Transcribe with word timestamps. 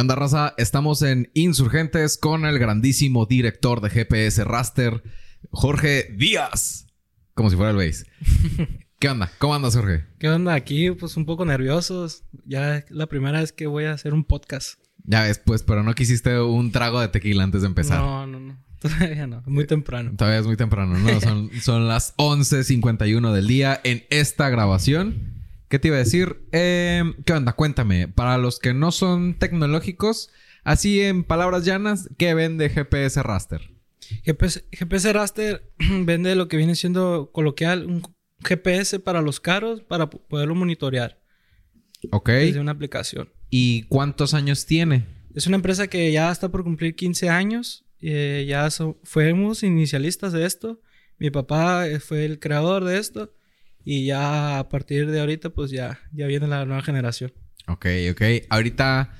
¿Qué 0.00 0.02
onda, 0.02 0.14
raza? 0.14 0.54
Estamos 0.56 1.02
en 1.02 1.30
Insurgentes 1.34 2.16
con 2.16 2.46
el 2.46 2.58
grandísimo 2.58 3.26
director 3.26 3.82
de 3.82 3.90
GPS 3.90 4.44
Raster, 4.44 5.02
Jorge 5.50 6.14
Díaz. 6.16 6.86
Como 7.34 7.50
si 7.50 7.56
fuera 7.56 7.72
el 7.72 7.76
base. 7.76 8.06
¿Qué 8.98 9.10
onda? 9.10 9.30
¿Cómo 9.36 9.54
andas, 9.54 9.76
Jorge? 9.76 10.06
¿Qué 10.18 10.30
onda? 10.30 10.54
Aquí, 10.54 10.90
pues 10.92 11.18
un 11.18 11.26
poco 11.26 11.44
nerviosos. 11.44 12.24
Ya 12.46 12.78
es 12.78 12.90
la 12.90 13.08
primera 13.08 13.40
vez 13.40 13.52
que 13.52 13.66
voy 13.66 13.84
a 13.84 13.92
hacer 13.92 14.14
un 14.14 14.24
podcast. 14.24 14.80
Ya 15.04 15.24
ves, 15.24 15.38
pues, 15.38 15.64
pero 15.64 15.82
no 15.82 15.94
quisiste 15.94 16.40
un 16.40 16.72
trago 16.72 16.98
de 16.98 17.08
tequila 17.08 17.44
antes 17.44 17.60
de 17.60 17.66
empezar. 17.66 18.00
No, 18.00 18.26
no, 18.26 18.40
no. 18.40 18.58
Todavía 18.80 19.26
no. 19.26 19.42
Muy 19.44 19.66
temprano. 19.66 20.12
Todavía 20.16 20.40
es 20.40 20.46
muy 20.46 20.56
temprano, 20.56 20.96
¿no? 20.96 21.20
Son, 21.20 21.50
son 21.60 21.88
las 21.88 22.16
11.51 22.16 23.34
del 23.34 23.46
día 23.46 23.78
en 23.84 24.06
esta 24.08 24.48
grabación. 24.48 25.39
¿Qué 25.70 25.78
te 25.78 25.86
iba 25.86 25.96
a 25.98 26.00
decir? 26.00 26.42
Eh, 26.50 27.04
¿Qué 27.24 27.32
onda? 27.32 27.52
Cuéntame. 27.52 28.08
Para 28.08 28.38
los 28.38 28.58
que 28.58 28.74
no 28.74 28.90
son 28.90 29.38
tecnológicos, 29.38 30.28
así 30.64 31.00
en 31.00 31.22
palabras 31.22 31.64
llanas, 31.64 32.10
¿qué 32.18 32.34
vende 32.34 32.70
GPS 32.70 33.22
Raster? 33.22 33.70
GPS, 34.24 34.64
GPS 34.72 35.12
Raster 35.12 35.70
vende 35.78 36.34
lo 36.34 36.48
que 36.48 36.56
viene 36.56 36.74
siendo 36.74 37.30
coloquial 37.32 37.86
un 37.86 38.02
GPS 38.44 38.98
para 38.98 39.22
los 39.22 39.38
carros 39.38 39.80
para 39.82 40.10
poderlo 40.10 40.56
monitorear. 40.56 41.20
Ok. 42.10 42.30
Desde 42.30 42.58
una 42.58 42.72
aplicación. 42.72 43.28
¿Y 43.48 43.84
cuántos 43.84 44.34
años 44.34 44.66
tiene? 44.66 45.06
Es 45.36 45.46
una 45.46 45.54
empresa 45.54 45.86
que 45.86 46.10
ya 46.10 46.32
está 46.32 46.48
por 46.48 46.64
cumplir 46.64 46.96
15 46.96 47.28
años. 47.28 47.84
Eh, 48.00 48.44
ya 48.48 48.68
fuimos 49.04 49.62
inicialistas 49.62 50.32
de 50.32 50.46
esto. 50.46 50.80
Mi 51.18 51.30
papá 51.30 51.86
eh, 51.86 52.00
fue 52.00 52.24
el 52.24 52.40
creador 52.40 52.82
de 52.84 52.98
esto. 52.98 53.32
Y 53.84 54.06
ya 54.06 54.58
a 54.58 54.68
partir 54.68 55.10
de 55.10 55.20
ahorita, 55.20 55.50
pues 55.50 55.70
ya, 55.70 56.00
ya 56.12 56.26
viene 56.26 56.46
la 56.46 56.64
nueva 56.64 56.82
generación. 56.82 57.32
Ok, 57.66 57.86
ok. 58.10 58.22
Ahorita, 58.48 59.12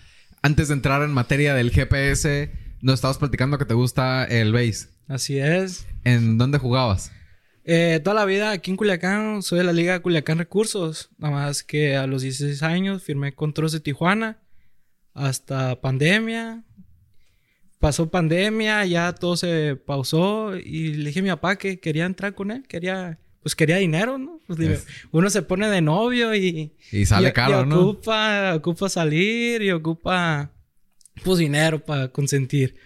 antes 0.43 0.69
de 0.69 0.75
entrar 0.75 1.03
en 1.03 1.13
materia 1.13 1.55
del 1.55 1.71
GPS, 1.71 2.51
nos 2.81 2.95
estabas 2.95 3.19
platicando 3.19 3.59
que 3.59 3.65
te 3.65 3.75
gusta 3.75 4.25
el 4.25 4.53
base. 4.53 4.89
Así 5.09 5.39
es. 5.39 5.87
¿En 6.05 6.39
dónde 6.39 6.59
jugabas? 6.59 7.13
Eh, 7.65 8.01
toda 8.03 8.15
la 8.15 8.25
vida 8.25 8.53
aquí 8.53 8.71
en 8.71 8.77
Culiacán, 8.77 9.43
soy 9.43 9.59
de 9.59 9.65
la 9.65 9.73
Liga 9.73 10.01
Culiacán 10.01 10.39
Recursos. 10.39 11.11
Nada 11.19 11.35
más 11.35 11.63
que 11.63 11.97
a 11.97 12.07
los 12.07 12.23
16 12.23 12.63
años 12.63 13.03
firmé 13.03 13.35
con 13.35 13.53
Troz 13.53 13.73
de 13.73 13.81
Tijuana. 13.81 14.39
Hasta 15.15 15.81
pandemia. 15.81 16.65
Pasó 17.79 18.11
pandemia, 18.11 18.85
ya 18.87 19.15
todo 19.15 19.37
se 19.37 19.77
pausó. 19.77 20.57
Y 20.57 20.95
le 20.95 21.07
dije 21.07 21.21
a 21.21 21.23
mi 21.23 21.29
papá 21.31 21.57
que 21.57 21.81
quería 21.81 22.07
entrar 22.07 22.35
con 22.35 22.51
él. 22.51 22.67
Quería 22.67 23.19
pues 23.43 23.55
quería 23.55 23.77
dinero, 23.77 24.19
¿no? 24.19 24.41
Pues 24.47 24.87
uno 25.11 25.31
se 25.31 25.43
pone 25.43 25.69
de 25.69 25.81
novio 25.81 26.35
y... 26.35 26.75
Y 26.93 27.07
sale 27.07 27.33
caro, 27.33 27.67
y 27.67 27.73
ocupa, 27.73 28.55
Ocupa 28.55 28.89
salir 28.89 29.63
y 29.63 29.71
ocupa, 29.71 30.51
pues, 31.25 31.39
dinero 31.39 31.85
para 31.85 32.09
consentir. 32.09 32.77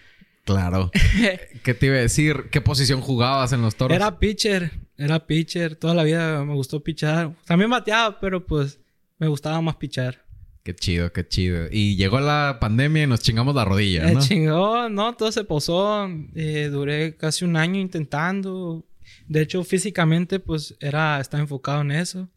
Claro. 0.45 0.91
¿Qué 1.63 1.73
te 1.73 1.87
iba 1.87 1.95
a 1.95 1.99
decir? 1.99 2.45
¿Qué 2.51 2.61
posición 2.61 3.01
jugabas 3.01 3.51
en 3.51 3.61
los 3.61 3.75
toros? 3.75 3.95
Era 3.95 4.19
pitcher. 4.19 4.71
Era 4.97 5.25
pitcher. 5.25 5.75
Toda 5.75 5.93
la 5.93 6.03
vida 6.03 6.45
me 6.45 6.53
gustó 6.53 6.81
pichar. 6.81 7.35
También 7.45 7.69
bateaba, 7.69 8.19
pero 8.19 8.45
pues 8.45 8.79
me 9.17 9.27
gustaba 9.27 9.59
más 9.61 9.75
pichar. 9.75 10.23
Qué 10.63 10.75
chido, 10.75 11.11
qué 11.11 11.27
chido. 11.27 11.67
Y 11.71 11.95
llegó 11.95 12.19
la 12.19 12.57
pandemia 12.59 13.03
y 13.03 13.07
nos 13.07 13.21
chingamos 13.21 13.53
la 13.53 13.65
rodilla, 13.65 14.11
¿no? 14.11 14.19
chingó, 14.19 14.89
no, 14.89 15.13
todo 15.15 15.31
se 15.31 15.43
posó. 15.43 16.09
Eh, 16.33 16.69
duré 16.71 17.15
casi 17.15 17.45
un 17.45 17.55
año 17.55 17.79
intentando. 17.79 18.83
De 19.27 19.41
hecho, 19.41 19.63
físicamente, 19.63 20.39
pues 20.39 20.75
era, 20.79 21.19
estaba 21.19 21.41
enfocado 21.41 21.81
en 21.81 21.91
eso. 21.91 22.29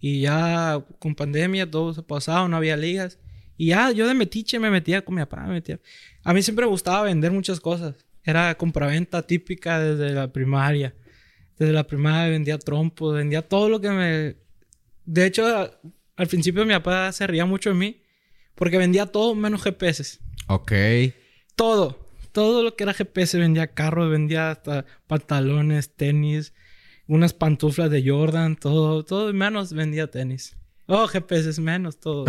Y 0.00 0.20
ya 0.22 0.84
con 0.98 1.14
pandemia 1.14 1.70
todo 1.70 1.94
se 1.94 2.02
pasaba, 2.02 2.48
no 2.48 2.56
había 2.56 2.76
ligas. 2.76 3.18
Y 3.56 3.68
ya 3.68 3.90
yo 3.90 4.06
de 4.06 4.14
metiche 4.14 4.58
me 4.58 4.70
metía 4.70 5.04
con 5.04 5.14
mi 5.14 5.22
papá, 5.22 5.42
me 5.42 5.54
metía. 5.54 5.80
A 6.22 6.34
mí 6.34 6.42
siempre 6.42 6.64
me 6.64 6.70
gustaba 6.70 7.02
vender 7.02 7.32
muchas 7.32 7.60
cosas. 7.60 7.94
Era 8.22 8.54
compraventa 8.56 9.26
típica 9.26 9.78
desde 9.80 10.14
la 10.14 10.32
primaria. 10.32 10.94
Desde 11.58 11.72
la 11.72 11.86
primaria 11.86 12.30
vendía 12.30 12.58
trompos, 12.58 13.14
vendía 13.14 13.42
todo 13.42 13.68
lo 13.68 13.80
que 13.80 13.90
me... 13.90 14.36
De 15.04 15.26
hecho, 15.26 15.46
al 16.16 16.26
principio 16.26 16.64
mi 16.64 16.72
papá 16.72 17.12
se 17.12 17.26
ría 17.26 17.46
mucho 17.46 17.70
de 17.70 17.76
mí 17.76 18.02
porque 18.54 18.78
vendía 18.78 19.06
todo 19.06 19.34
menos 19.34 19.62
GPS. 19.62 20.18
Ok. 20.48 20.72
Todo 21.54 22.03
todo 22.34 22.64
lo 22.64 22.74
que 22.74 22.82
era 22.82 22.92
GPS 22.92 23.38
vendía 23.38 23.68
carros, 23.68 24.10
vendía 24.10 24.50
hasta 24.50 24.84
pantalones, 25.06 25.94
tenis, 25.94 26.52
unas 27.06 27.32
pantuflas 27.32 27.90
de 27.90 28.06
Jordan, 28.06 28.56
todo, 28.56 29.04
todo 29.04 29.32
menos 29.32 29.72
vendía 29.72 30.10
tenis. 30.10 30.56
Oh, 30.86 31.06
GPS 31.06 31.60
menos, 31.60 32.00
todo. 32.00 32.24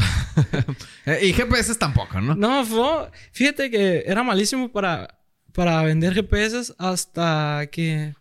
y 1.22 1.34
GPS 1.34 1.76
tampoco, 1.76 2.22
¿no? 2.22 2.36
No, 2.36 2.64
fue, 2.64 3.10
fíjate 3.32 3.72
que 3.72 4.04
era 4.06 4.22
malísimo 4.22 4.72
para, 4.72 5.20
para 5.52 5.82
vender 5.82 6.14
GPS 6.14 6.76
hasta 6.78 7.68
que 7.72 8.14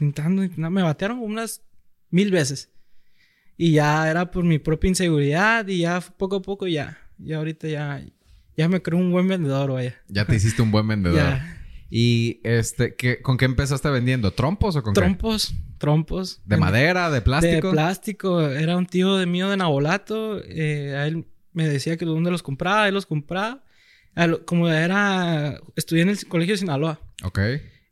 intentando, 0.00 0.42
me 0.70 0.82
batearon 0.82 1.18
unas 1.18 1.60
mil 2.08 2.30
veces. 2.30 2.70
Y 3.56 3.72
ya 3.72 4.08
era 4.08 4.30
por 4.30 4.44
mi 4.44 4.60
propia 4.60 4.88
inseguridad 4.88 5.66
y 5.66 5.80
ya 5.80 6.00
poco 6.00 6.36
a 6.36 6.42
poco 6.42 6.68
ya, 6.68 6.98
ya 7.18 7.38
ahorita 7.38 7.66
ya, 7.66 8.00
ya 8.62 8.68
me 8.68 8.80
creo 8.80 8.98
un 8.98 9.10
buen 9.10 9.26
vendedor, 9.26 9.72
vaya. 9.72 9.96
Ya 10.06 10.24
te 10.24 10.36
hiciste 10.36 10.62
un 10.62 10.70
buen 10.70 10.86
vendedor. 10.86 11.40
¿Y 11.90 12.40
este, 12.44 12.94
¿qué, 12.94 13.20
con 13.20 13.36
qué 13.36 13.44
empezaste 13.44 13.90
vendiendo? 13.90 14.30
¿Trompos 14.32 14.76
o 14.76 14.82
con 14.82 14.94
trompos, 14.94 15.54
Trompos, 15.78 16.40
¿De 16.44 16.56
madera? 16.56 17.10
¿De 17.10 17.20
plástico? 17.22 17.66
De 17.68 17.72
plástico. 17.72 18.40
Era 18.40 18.76
un 18.76 18.86
tío 18.86 19.16
de 19.16 19.26
mío 19.26 19.50
de 19.50 19.56
Nabolato. 19.56 20.40
Eh, 20.44 20.94
a 20.96 21.08
él 21.08 21.26
me 21.52 21.68
decía 21.68 21.96
que 21.96 22.04
dónde 22.04 22.30
los 22.30 22.44
compraba, 22.44 22.86
él 22.86 22.94
los 22.94 23.04
compraba. 23.04 23.64
Como 24.46 24.68
era... 24.68 25.60
Estudié 25.74 26.02
en 26.02 26.10
el 26.10 26.26
colegio 26.28 26.54
de 26.54 26.58
Sinaloa. 26.58 27.00
Ok. 27.24 27.40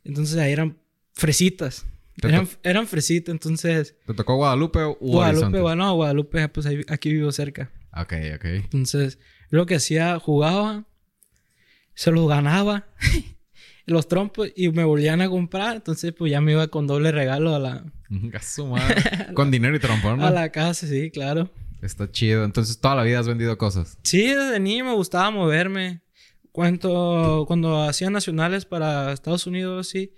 Entonces 0.05 0.37
ahí 0.37 0.53
eran 0.53 0.77
fresitas. 1.13 1.85
Eran, 2.23 2.47
eran, 2.63 2.87
fresitas, 2.87 3.33
entonces... 3.33 3.97
¿Te 4.07 4.13
tocó 4.13 4.35
Guadalupe 4.35 4.79
o 4.79 4.95
Guadalupe, 4.99 5.59
bueno, 5.59 5.93
Guadalupe, 5.95 6.47
pues 6.49 6.67
aquí 6.87 7.13
vivo 7.13 7.31
cerca. 7.31 7.71
Ok, 7.93 8.13
ok. 8.35 8.45
Entonces, 8.45 9.19
lo 9.51 9.65
que 9.65 9.75
hacía, 9.75 10.17
jugaba, 10.17 10.85
se 11.93 12.09
los 12.09 12.27
ganaba, 12.27 12.87
los 13.85 14.07
trompos, 14.07 14.49
y 14.55 14.69
me 14.69 14.85
volvían 14.85 15.21
a 15.21 15.29
comprar. 15.29 15.75
Entonces, 15.75 16.13
pues 16.17 16.31
ya 16.31 16.41
me 16.41 16.53
iba 16.53 16.67
con 16.69 16.87
doble 16.87 17.11
regalo 17.11 17.53
a 17.53 17.59
la. 17.59 17.85
con 19.35 19.51
dinero 19.51 19.75
y 19.75 19.79
trompo, 19.79 20.15
¿no? 20.15 20.25
A 20.25 20.31
la 20.31 20.49
casa, 20.51 20.87
sí, 20.87 21.11
claro. 21.11 21.51
Está 21.81 22.09
chido. 22.09 22.43
Entonces, 22.45 22.79
toda 22.79 22.95
la 22.95 23.03
vida 23.03 23.19
has 23.19 23.27
vendido 23.27 23.57
cosas. 23.57 23.97
Sí, 24.03 24.27
desde 24.27 24.59
niño 24.59 24.85
me 24.85 24.93
gustaba 24.93 25.29
moverme. 25.31 26.01
Cuando, 26.51 27.45
cuando 27.47 27.83
hacían 27.83 28.13
nacionales 28.13 28.65
para 28.65 29.13
Estados 29.13 29.47
Unidos, 29.47 29.87
sí, 29.87 30.13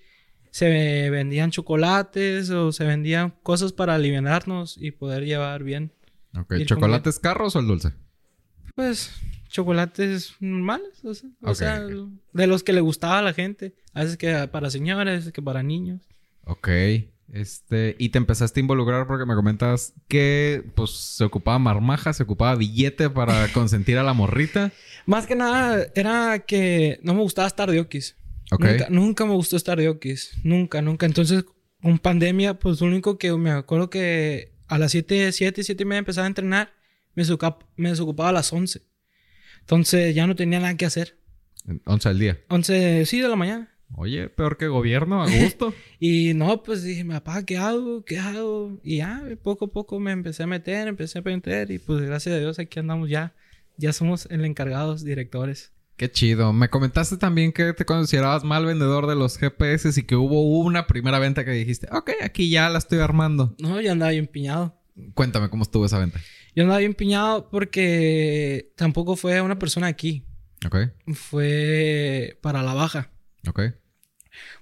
se 0.51 1.09
vendían 1.09 1.51
chocolates 1.51 2.49
o 2.49 2.71
se 2.71 2.85
vendían 2.85 3.33
cosas 3.43 3.71
para 3.71 3.95
aliviarnos 3.95 4.77
y 4.79 4.91
poder 4.91 5.25
llevar 5.25 5.63
bien. 5.63 5.91
Ok, 6.35 6.55
¿chocolates 6.65 7.19
carros 7.19 7.55
o 7.55 7.59
el 7.59 7.67
dulce? 7.67 7.93
Pues 8.75 9.11
chocolates 9.49 10.35
normales, 10.39 11.03
o 11.41 11.53
sea, 11.55 11.79
de 11.79 12.47
los 12.47 12.63
que 12.63 12.73
le 12.73 12.81
gustaba 12.81 13.19
a 13.19 13.21
la 13.21 13.33
gente. 13.33 13.75
A 13.93 14.03
veces 14.03 14.17
que 14.17 14.47
para 14.51 14.71
señores, 14.71 15.11
a 15.11 15.15
veces 15.15 15.31
que 15.31 15.41
para 15.41 15.61
niños. 15.61 16.01
Ok. 16.45 16.69
Este, 17.31 17.95
y 17.97 18.09
te 18.09 18.17
empezaste 18.17 18.59
a 18.59 18.61
involucrar 18.61 19.07
porque 19.07 19.25
me 19.25 19.35
comentas 19.35 19.93
que 20.07 20.63
pues 20.75 20.91
se 20.91 21.23
ocupaba 21.23 21.57
marmaja, 21.57 22.13
se 22.13 22.23
ocupaba 22.23 22.55
billete 22.55 23.09
para 23.09 23.47
consentir 23.53 23.97
a 23.97 24.03
la 24.03 24.13
morrita. 24.13 24.71
Más 25.05 25.25
que 25.25 25.35
nada 25.35 25.87
era 25.95 26.39
que 26.39 26.99
no 27.01 27.13
me 27.13 27.21
gustaba 27.21 27.47
estar 27.47 27.71
de 27.71 27.79
okis. 27.79 28.17
Nunca, 28.51 28.87
nunca, 28.89 29.25
me 29.25 29.33
gustó 29.33 29.55
estar 29.55 29.79
de 29.79 29.89
okis. 29.89 30.31
Nunca, 30.43 30.81
nunca. 30.81 31.05
Entonces, 31.05 31.45
con 31.81 31.97
pandemia, 31.97 32.59
pues 32.59 32.81
lo 32.81 32.87
único 32.87 33.17
que 33.17 33.33
me 33.33 33.51
acuerdo 33.51 33.89
que 33.89 34.53
a 34.67 34.77
las 34.77 34.91
7, 34.91 35.31
7, 35.31 35.63
7 35.63 35.83
y 35.83 35.85
media 35.85 35.99
empezaba 35.99 36.25
a 36.25 36.27
entrenar, 36.27 36.73
me, 37.15 37.23
me 37.77 37.89
desocupaba 37.89 38.29
a 38.29 38.33
las 38.33 38.51
11. 38.51 38.81
Entonces 39.61 40.13
ya 40.13 40.27
no 40.27 40.35
tenía 40.35 40.59
nada 40.59 40.75
que 40.75 40.85
hacer. 40.85 41.17
¿11 41.65 42.05
al 42.05 42.19
día? 42.19 42.39
11, 42.49 43.05
sí, 43.05 43.21
de 43.21 43.27
la 43.29 43.35
mañana. 43.35 43.69
Oye, 43.95 44.27
peor 44.29 44.57
que 44.57 44.67
gobierno, 44.67 45.21
a 45.21 45.29
gusto. 45.29 45.73
y 45.99 46.33
no, 46.33 46.63
pues 46.63 46.83
dije, 46.83 47.05
papá, 47.05 47.45
¿qué 47.45 47.57
hago? 47.57 48.03
¿Qué 48.03 48.17
hago? 48.17 48.79
Y 48.83 48.97
ya, 48.97 49.23
poco 49.43 49.65
a 49.65 49.71
poco 49.71 49.99
me 49.99 50.11
empecé 50.11 50.43
a 50.43 50.47
meter, 50.47 50.87
empecé 50.87 51.19
a 51.19 51.21
meter 51.21 51.69
y 51.71 51.79
pues 51.79 52.01
gracias 52.01 52.35
a 52.35 52.39
Dios 52.39 52.59
aquí 52.59 52.79
andamos 52.79 53.09
ya. 53.09 53.33
Ya 53.77 53.93
somos 53.93 54.27
el 54.29 54.45
encargados 54.45 55.03
directores. 55.03 55.71
Qué 55.95 56.11
chido. 56.11 56.53
Me 56.53 56.69
comentaste 56.69 57.17
también 57.17 57.51
que 57.51 57.73
te 57.73 57.85
considerabas 57.85 58.43
mal 58.43 58.65
vendedor 58.65 59.07
de 59.07 59.15
los 59.15 59.37
GPS 59.37 59.99
y 59.99 60.03
que 60.03 60.15
hubo 60.15 60.41
una 60.41 60.87
primera 60.87 61.19
venta 61.19 61.45
que 61.45 61.51
dijiste, 61.51 61.87
ok, 61.91 62.11
aquí 62.23 62.49
ya 62.49 62.69
la 62.69 62.79
estoy 62.79 62.99
armando. 62.99 63.55
No, 63.59 63.79
ya 63.79 63.91
andaba 63.91 64.11
bien 64.11 64.27
piñado. 64.27 64.75
Cuéntame 65.13 65.49
cómo 65.49 65.63
estuvo 65.63 65.85
esa 65.85 65.99
venta. 65.99 66.19
Yo 66.55 66.63
andaba 66.63 66.79
bien 66.79 66.93
piñado 66.93 67.49
porque 67.49 68.71
tampoco 68.75 69.15
fue 69.15 69.41
una 69.41 69.57
persona 69.57 69.87
aquí. 69.87 70.25
Ok. 70.65 70.77
Fue 71.13 72.37
para 72.41 72.61
la 72.61 72.73
baja. 72.73 73.11
Ok. 73.47 73.61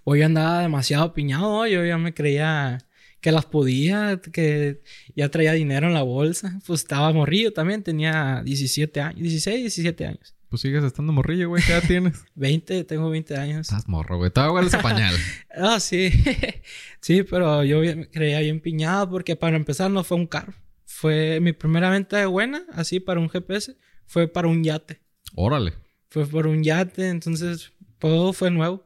Hoy 0.04 0.22
andaba 0.22 0.62
demasiado 0.62 1.14
piñado. 1.14 1.68
Yo 1.68 1.86
ya 1.86 1.98
me 1.98 2.14
creía 2.14 2.80
que 3.20 3.32
las 3.32 3.46
podía, 3.46 4.20
que 4.20 4.82
ya 5.16 5.30
traía 5.30 5.54
dinero 5.54 5.88
en 5.88 5.94
la 5.94 6.02
bolsa. 6.02 6.60
Pues 6.66 6.82
estaba 6.82 7.12
morrido 7.14 7.52
también, 7.52 7.84
tenía 7.84 8.42
17 8.44 9.02
años, 9.02 9.22
16, 9.22 9.62
17 9.62 10.06
años. 10.06 10.36
Pues 10.52 10.64
sigues 10.64 10.84
estando 10.84 11.14
morrillo, 11.14 11.48
güey. 11.48 11.64
¿Qué 11.64 11.72
edad 11.72 11.84
tienes? 11.88 12.26
20, 12.36 12.84
tengo 12.84 13.10
20 13.10 13.38
años. 13.38 13.70
Estás 13.70 13.88
morro, 13.88 14.18
güey. 14.18 14.32
Todavía 14.32 14.56
hueles 14.56 14.74
a 14.74 14.82
pañal. 14.82 15.16
ah, 15.56 15.80
sí. 15.80 16.12
sí, 17.00 17.24
pero 17.24 17.64
yo 17.64 17.80
creía 18.12 18.42
bien 18.42 18.60
piñado 18.60 19.10
porque 19.10 19.38
para 19.38 19.56
empezar 19.56 19.90
no 19.90 20.04
fue 20.04 20.18
un 20.18 20.28
carro. 20.28 20.54
Fue 20.84 21.40
mi 21.40 21.54
primera 21.54 21.90
venta 21.90 22.18
de 22.18 22.26
buena, 22.26 22.64
así 22.74 23.00
para 23.00 23.22
un 23.22 23.30
GPS, 23.30 23.78
fue 24.06 24.28
para 24.28 24.50
un 24.50 24.62
yate. 24.62 25.00
Órale. 25.36 25.72
Fue 26.10 26.28
por 26.28 26.48
un 26.48 26.62
yate, 26.66 27.08
entonces 27.08 27.72
todo 27.98 28.34
fue 28.34 28.52
nuevo. 28.52 28.84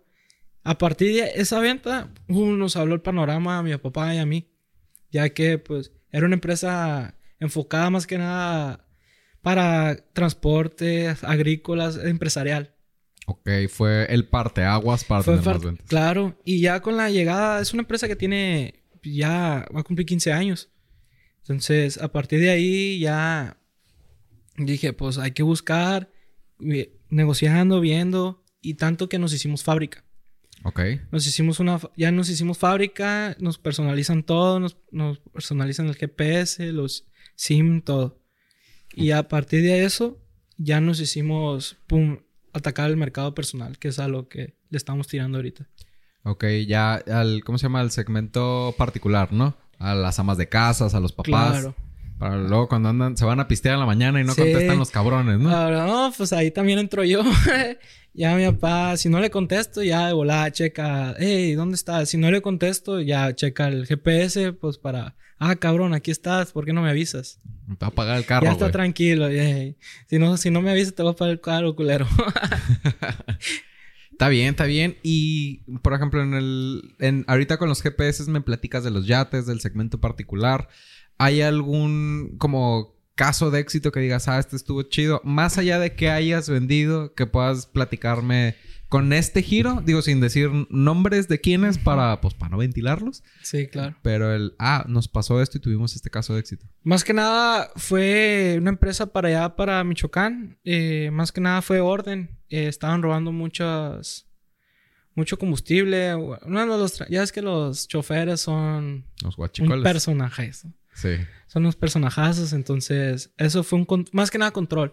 A 0.64 0.78
partir 0.78 1.16
de 1.16 1.32
esa 1.34 1.60
venta, 1.62 2.14
uh, 2.28 2.46
nos 2.46 2.76
habló 2.76 2.94
el 2.94 3.02
panorama 3.02 3.58
a 3.58 3.64
mi 3.64 3.76
papá 3.78 4.14
y 4.14 4.20
a 4.20 4.26
mí, 4.28 4.52
ya 5.10 5.30
que 5.30 5.58
pues 5.58 5.92
era 6.12 6.28
una 6.28 6.36
empresa 6.36 7.18
enfocada 7.40 7.90
más 7.90 8.06
que 8.06 8.20
nada 8.20 8.85
para 9.46 9.96
transporte, 10.14 11.16
agrícolas, 11.22 11.98
empresarial. 12.04 12.74
Ok, 13.28 13.48
fue 13.70 14.08
el 14.10 14.28
parteaguas 14.28 15.04
para 15.04 15.22
Fue 15.22 15.36
tener 15.38 15.54
más 15.54 15.64
ventas. 15.64 15.86
Claro, 15.88 16.42
y 16.44 16.62
ya 16.62 16.80
con 16.82 16.98
la 16.98 17.12
llegada, 17.12 17.62
es 17.62 17.72
una 17.74 17.82
empresa 17.84 18.08
que 18.08 18.16
tiene, 18.16 18.84
ya 19.04 19.68
va 19.76 19.82
a 19.82 19.84
cumplir 19.84 20.08
15 20.08 20.34
años. 20.34 20.72
Entonces, 21.42 22.00
a 22.00 22.12
partir 22.12 22.40
de 22.40 22.50
ahí 22.50 22.98
ya 23.00 23.58
dije, 24.58 24.94
pues 24.94 25.20
hay 25.20 25.30
que 25.32 25.44
buscar, 25.44 26.10
vi- 26.58 26.90
negociando, 27.10 27.80
viendo, 27.82 28.44
y 28.62 28.74
tanto 28.74 29.10
que 29.10 29.20
nos 29.20 29.32
hicimos 29.32 29.62
fábrica. 29.64 30.04
Ok. 30.64 30.80
Nos 31.12 31.28
hicimos 31.28 31.60
una, 31.60 31.80
ya 31.96 32.12
nos 32.12 32.30
hicimos 32.30 32.58
fábrica, 32.58 33.36
nos 33.40 33.60
personalizan 33.60 34.24
todo, 34.24 34.60
nos, 34.60 34.78
nos 34.90 35.20
personalizan 35.20 35.86
el 35.88 35.96
GPS, 35.96 36.72
los 36.72 37.06
SIM, 37.36 37.82
todo. 37.84 38.25
Y 38.96 39.12
a 39.12 39.28
partir 39.28 39.62
de 39.62 39.84
eso, 39.86 40.18
ya 40.58 40.80
nos 40.82 41.00
hicimos, 41.00 41.78
pum, 41.88 42.20
atacar 42.54 42.90
el 42.90 42.98
mercado 42.98 43.36
personal, 43.36 43.78
que 43.78 43.90
es 43.90 44.00
a 44.00 44.08
lo 44.08 44.28
que 44.30 44.56
le 44.70 44.78
estamos 44.78 45.08
tirando 45.08 45.38
ahorita. 45.38 45.68
Ok, 46.24 46.46
ya 46.68 46.96
al, 46.96 47.44
¿cómo 47.44 47.58
se 47.58 47.64
llama? 47.64 47.82
Al 47.82 47.92
segmento 47.92 48.74
particular, 48.78 49.32
¿no? 49.32 49.56
A 49.78 49.94
las 49.94 50.18
amas 50.20 50.38
de 50.38 50.50
casas, 50.50 50.96
a 50.96 51.00
los 51.00 51.12
papás. 51.12 51.52
Claro. 51.60 51.76
Para 52.18 52.38
luego 52.38 52.70
cuando 52.70 52.88
andan, 52.90 53.18
se 53.18 53.26
van 53.26 53.42
a 53.42 53.48
pistear 53.48 53.74
en 53.74 53.82
la 53.82 53.86
mañana 53.86 54.22
y 54.22 54.24
no 54.24 54.34
Sí. 54.34 54.42
contestan 54.42 54.80
los 54.80 54.90
cabrones, 54.90 55.38
¿no? 55.38 55.50
Ahora, 55.54 55.86
no, 55.86 56.14
pues 56.18 56.32
ahí 56.32 56.50
también 56.50 56.80
entro 56.80 57.04
yo. 57.04 57.22
ya 58.14 58.36
mi 58.36 58.46
papá, 58.46 58.96
si 58.96 59.10
no 59.10 59.20
le 59.20 59.30
contesto, 59.30 59.84
ya 59.84 60.08
de 60.08 60.14
volada 60.14 60.50
checa, 60.52 61.14
hey, 61.20 61.54
¿dónde 61.56 61.76
estás? 61.76 62.10
Si 62.10 62.18
no 62.18 62.32
le 62.32 62.42
contesto, 62.42 63.02
ya 63.02 63.36
checa 63.36 63.68
el 63.68 63.86
GPS, 63.86 64.54
pues 64.54 64.78
para, 64.78 65.18
ah, 65.40 65.56
cabrón, 65.56 65.94
aquí 65.94 66.12
estás, 66.12 66.52
¿por 66.52 66.66
qué 66.66 66.74
no 66.74 66.82
me 66.82 66.90
avisas? 66.90 67.40
Me 67.68 67.76
va 67.76 67.88
a 67.88 67.92
pagar 67.92 68.18
el 68.18 68.26
carro, 68.26 68.46
ya 68.46 68.52
está 68.52 68.72
tranquilo, 68.72 69.28
hey. 69.30 69.76
Si 70.08 70.20
no, 70.20 70.38
si 70.38 70.52
no 70.52 70.62
me 70.62 70.72
avisas, 70.72 70.94
te 70.94 71.04
voy 71.04 71.14
a 71.14 71.16
pagar 71.16 71.34
el 71.34 71.42
carro, 71.42 71.76
culero. 71.76 72.08
Está 74.16 74.30
bien, 74.30 74.52
está 74.52 74.64
bien. 74.64 74.96
Y, 75.04 75.58
por 75.82 75.94
ejemplo, 75.94 76.24
en 76.24 76.36
el... 76.36 76.96
En, 77.00 77.26
ahorita 77.28 77.58
con 77.58 77.68
los 77.68 77.82
GPS 77.82 78.32
me 78.32 78.40
platicas 78.40 78.86
de 78.86 78.90
los 78.90 79.08
yates, 79.08 79.46
del 79.46 79.60
segmento 79.60 80.00
particular. 80.00 80.70
¿Hay 81.18 81.42
algún 81.42 82.36
como 82.38 82.96
caso 83.16 83.52
de 83.52 83.60
éxito 83.60 83.92
que 83.92 84.00
digas, 84.00 84.30
ah, 84.30 84.40
este 84.40 84.56
estuvo 84.56 84.84
chido? 84.84 85.20
Más 85.26 85.58
allá 85.58 85.80
de 85.80 85.96
que 85.96 86.12
hayas 86.12 86.50
vendido, 86.50 87.14
que 87.14 87.26
puedas 87.26 87.66
platicarme 87.66 88.56
con 88.90 89.14
este 89.14 89.42
giro. 89.42 89.82
Digo, 89.86 90.02
sin 90.02 90.20
decir 90.20 90.50
nombres 90.70 91.28
de 91.28 91.40
quiénes 91.42 91.78
para, 91.78 92.22
pues, 92.22 92.34
para 92.34 92.52
no 92.52 92.58
ventilarlos. 92.58 93.24
sí, 93.42 93.68
claro. 93.68 93.96
Pero 94.02 94.34
el, 94.34 94.56
ah, 94.60 94.86
nos 94.88 95.08
pasó 95.08 95.42
esto 95.42 95.58
y 95.58 95.62
tuvimos 95.62 95.96
este 95.96 96.10
caso 96.10 96.34
de 96.34 96.40
éxito. 96.40 96.66
Más 96.84 97.04
que 97.04 97.14
nada 97.14 97.72
fue 97.76 98.56
una 98.60 98.70
empresa 98.70 99.12
para 99.12 99.28
allá, 99.30 99.56
para 99.56 99.84
Michoacán. 99.84 100.60
Eh, 100.64 101.10
más 101.12 101.32
que 101.32 101.42
nada 101.42 101.62
fue 101.62 101.80
orden. 101.80 102.38
Eh, 102.50 102.68
estaban 102.68 103.02
robando 103.02 103.32
muchas... 103.32 104.28
Mucho 105.18 105.40
combustible. 105.40 105.98
De 105.98 106.66
los... 106.66 107.04
Ya 107.10 107.24
es 107.24 107.32
que 107.32 107.42
los 107.42 107.88
choferes 107.88 108.42
son 108.42 109.06
Los 109.24 109.38
guachicoles. 109.38 109.82
personaje. 109.82 110.52
Sí. 110.94 111.16
Son 111.48 111.64
unos 111.64 111.78
personajazos. 111.78 112.52
Entonces, 112.52 113.34
eso 113.38 113.64
fue 113.64 113.80
un... 113.80 114.06
Más 114.12 114.30
que 114.30 114.38
nada 114.38 114.52
control. 114.52 114.92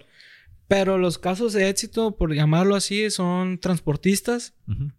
Pero 0.73 0.97
los 0.97 1.19
casos 1.19 1.53
de 1.53 1.69
éxito, 1.69 2.17
por 2.17 2.33
llamarlo 2.35 2.75
así, 2.75 3.11
son 3.11 3.59
transportistas. 3.59 4.55
Ujú. 4.67 4.91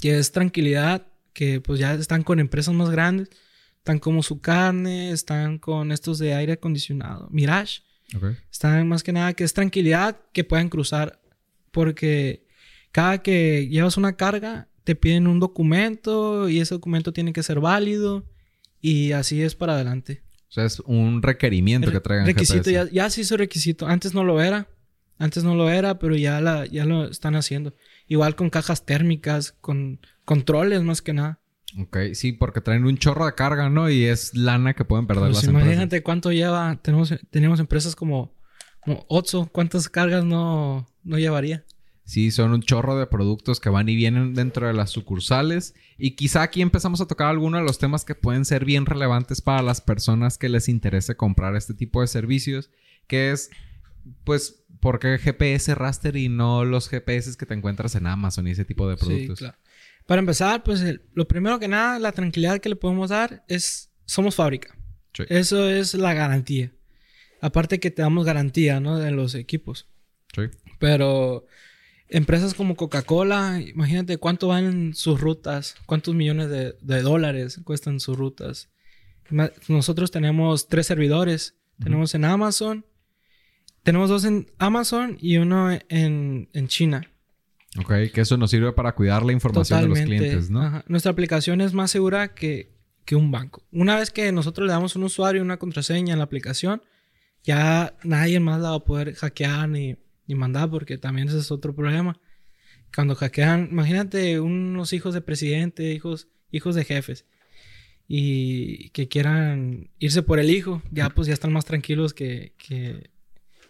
Que 0.00 0.18
es 0.18 0.30
tranquilidad. 0.30 1.08
Que 1.32 1.60
pues 1.60 1.80
ya 1.80 1.94
están 1.94 2.22
con 2.22 2.38
empresas 2.38 2.72
más 2.74 2.90
grandes. 2.90 3.30
Están 3.78 3.98
como 3.98 4.22
su 4.22 4.40
carne. 4.40 5.10
Están 5.10 5.58
con 5.58 5.90
estos 5.90 6.20
de 6.20 6.32
aire 6.32 6.52
acondicionado. 6.52 7.26
Mirage. 7.32 7.80
Ok. 8.14 8.36
Están 8.52 8.86
más 8.86 9.02
que 9.02 9.12
nada 9.12 9.32
que 9.32 9.42
es 9.42 9.52
tranquilidad 9.52 10.16
que 10.32 10.44
puedan 10.44 10.68
cruzar. 10.68 11.20
Porque 11.72 12.46
cada 12.92 13.20
que 13.20 13.66
llevas 13.68 13.96
una 13.96 14.16
carga, 14.16 14.68
te 14.84 14.94
piden 14.94 15.26
un 15.26 15.40
documento 15.40 16.48
y 16.48 16.60
ese 16.60 16.76
documento 16.76 17.12
tiene 17.12 17.32
que 17.32 17.42
ser 17.42 17.58
válido. 17.58 18.30
Y 18.80 19.10
así 19.10 19.42
es 19.42 19.56
para 19.56 19.74
adelante. 19.74 20.22
O 20.48 20.52
sea, 20.52 20.64
es 20.66 20.78
un 20.78 21.20
requerimiento 21.20 21.90
que 21.90 21.98
traigan 21.98 22.26
requisito, 22.26 22.70
GPS. 22.70 22.72
ya, 22.72 22.88
ya 22.92 23.10
se 23.10 23.22
hizo 23.22 23.36
requisito. 23.36 23.88
Antes 23.88 24.14
no 24.14 24.22
lo 24.22 24.40
era. 24.40 24.68
Antes 25.18 25.44
no 25.44 25.54
lo 25.54 25.70
era, 25.70 25.98
pero 25.98 26.14
ya, 26.16 26.40
la, 26.40 26.66
ya 26.66 26.84
lo 26.84 27.04
están 27.06 27.36
haciendo. 27.36 27.74
Igual 28.06 28.36
con 28.36 28.50
cajas 28.50 28.84
térmicas, 28.84 29.52
con 29.60 30.00
controles 30.24 30.82
más 30.82 31.02
que 31.02 31.12
nada. 31.12 31.40
Ok, 31.78 31.98
sí, 32.14 32.32
porque 32.32 32.60
traen 32.60 32.84
un 32.84 32.96
chorro 32.96 33.26
de 33.26 33.34
carga, 33.34 33.68
¿no? 33.68 33.90
Y 33.90 34.04
es 34.04 34.34
lana 34.34 34.74
que 34.74 34.84
pueden 34.84 35.06
perder 35.06 35.24
Pues 35.24 35.36
las 35.36 35.44
empresas. 35.44 35.66
imagínate 35.66 36.02
cuánto 36.02 36.32
lleva. 36.32 36.78
Tenemos, 36.82 37.14
tenemos 37.30 37.60
empresas 37.60 37.96
como, 37.96 38.34
como 38.80 39.04
Otso. 39.08 39.46
¿Cuántas 39.52 39.88
cargas 39.88 40.24
no, 40.24 40.86
no 41.02 41.18
llevaría? 41.18 41.64
Sí, 42.04 42.30
son 42.30 42.52
un 42.52 42.62
chorro 42.62 42.96
de 42.96 43.06
productos 43.06 43.58
que 43.58 43.68
van 43.68 43.88
y 43.88 43.96
vienen 43.96 44.32
dentro 44.32 44.68
de 44.68 44.74
las 44.74 44.90
sucursales. 44.90 45.74
Y 45.98 46.12
quizá 46.12 46.42
aquí 46.42 46.62
empezamos 46.62 47.00
a 47.00 47.06
tocar 47.06 47.26
algunos 47.26 47.60
de 47.60 47.66
los 47.66 47.78
temas 47.78 48.04
que 48.04 48.14
pueden 48.14 48.44
ser 48.44 48.64
bien 48.64 48.86
relevantes 48.86 49.40
para 49.42 49.60
las 49.60 49.80
personas 49.80 50.38
que 50.38 50.48
les 50.48 50.68
interese 50.68 51.16
comprar 51.16 51.56
este 51.56 51.74
tipo 51.74 52.00
de 52.00 52.06
servicios. 52.06 52.70
Que 53.08 53.32
es, 53.32 53.50
pues, 54.24 54.64
¿por 54.80 54.98
qué 54.98 55.18
GPS 55.18 55.74
raster 55.74 56.16
y 56.16 56.28
no 56.28 56.64
los 56.64 56.88
GPS 56.88 57.36
que 57.36 57.46
te 57.46 57.54
encuentras 57.54 57.94
en 57.94 58.06
Amazon 58.06 58.46
y 58.48 58.52
ese 58.52 58.64
tipo 58.64 58.88
de 58.88 58.96
productos? 58.96 59.38
Sí, 59.38 59.44
claro. 59.44 59.58
Para 60.06 60.20
empezar, 60.20 60.62
pues 60.62 60.80
el- 60.82 61.02
lo 61.14 61.26
primero 61.26 61.58
que 61.58 61.68
nada, 61.68 61.98
la 61.98 62.12
tranquilidad 62.12 62.60
que 62.60 62.68
le 62.68 62.76
podemos 62.76 63.10
dar 63.10 63.44
es, 63.48 63.90
somos 64.04 64.34
fábrica. 64.36 64.76
Sí. 65.14 65.24
Eso 65.28 65.68
es 65.68 65.94
la 65.94 66.14
garantía. 66.14 66.72
Aparte 67.40 67.80
que 67.80 67.90
te 67.90 68.02
damos 68.02 68.24
garantía, 68.24 68.80
¿no? 68.80 68.98
De 68.98 69.10
los 69.10 69.34
equipos. 69.34 69.88
Sí. 70.34 70.42
Pero 70.78 71.46
empresas 72.08 72.54
como 72.54 72.76
Coca-Cola, 72.76 73.60
imagínate 73.60 74.16
cuánto 74.18 74.48
van 74.48 74.94
sus 74.94 75.20
rutas, 75.20 75.74
cuántos 75.86 76.14
millones 76.14 76.50
de, 76.50 76.76
de 76.80 77.02
dólares 77.02 77.60
cuestan 77.64 77.98
sus 77.98 78.16
rutas. 78.16 78.68
Nosotros 79.68 80.10
tenemos 80.10 80.68
tres 80.68 80.86
servidores. 80.86 81.56
Tenemos 81.82 82.14
en 82.14 82.24
Amazon. 82.24 82.86
Tenemos 83.86 84.08
dos 84.08 84.24
en 84.24 84.50
Amazon 84.58 85.16
y 85.20 85.36
uno 85.36 85.70
en, 85.70 86.48
en 86.52 86.66
China. 86.66 87.08
Ok, 87.78 87.92
que 88.12 88.20
eso 88.22 88.36
nos 88.36 88.50
sirve 88.50 88.72
para 88.72 88.96
cuidar 88.96 89.24
la 89.24 89.30
información 89.30 89.80
de 89.80 89.86
los 89.86 90.00
clientes, 90.00 90.50
¿no? 90.50 90.60
Ajá. 90.60 90.84
Nuestra 90.88 91.12
aplicación 91.12 91.60
es 91.60 91.72
más 91.72 91.92
segura 91.92 92.34
que, 92.34 92.72
que 93.04 93.14
un 93.14 93.30
banco. 93.30 93.62
Una 93.70 93.94
vez 93.94 94.10
que 94.10 94.32
nosotros 94.32 94.66
le 94.66 94.72
damos 94.72 94.96
un 94.96 95.04
usuario 95.04 95.40
y 95.40 95.44
una 95.44 95.58
contraseña 95.58 96.14
en 96.14 96.18
la 96.18 96.24
aplicación, 96.24 96.82
ya 97.44 97.96
nadie 98.02 98.40
más 98.40 98.60
la 98.60 98.70
va 98.70 98.76
a 98.78 98.84
poder 98.84 99.14
hackear 99.14 99.68
ni, 99.68 99.96
ni 100.26 100.34
mandar, 100.34 100.68
porque 100.68 100.98
también 100.98 101.28
ese 101.28 101.38
es 101.38 101.52
otro 101.52 101.72
problema. 101.72 102.18
Cuando 102.92 103.14
hackean, 103.14 103.68
imagínate 103.70 104.40
unos 104.40 104.92
hijos 104.94 105.14
de 105.14 105.20
presidente, 105.20 105.92
hijos, 105.92 106.26
hijos 106.50 106.74
de 106.74 106.84
jefes, 106.84 107.24
y 108.08 108.90
que 108.90 109.06
quieran 109.06 109.90
irse 110.00 110.24
por 110.24 110.40
el 110.40 110.50
hijo, 110.50 110.82
ya 110.90 111.08
pues 111.10 111.28
ya 111.28 111.34
están 111.34 111.52
más 111.52 111.66
tranquilos 111.66 112.14
que, 112.14 112.52
que, 112.58 113.10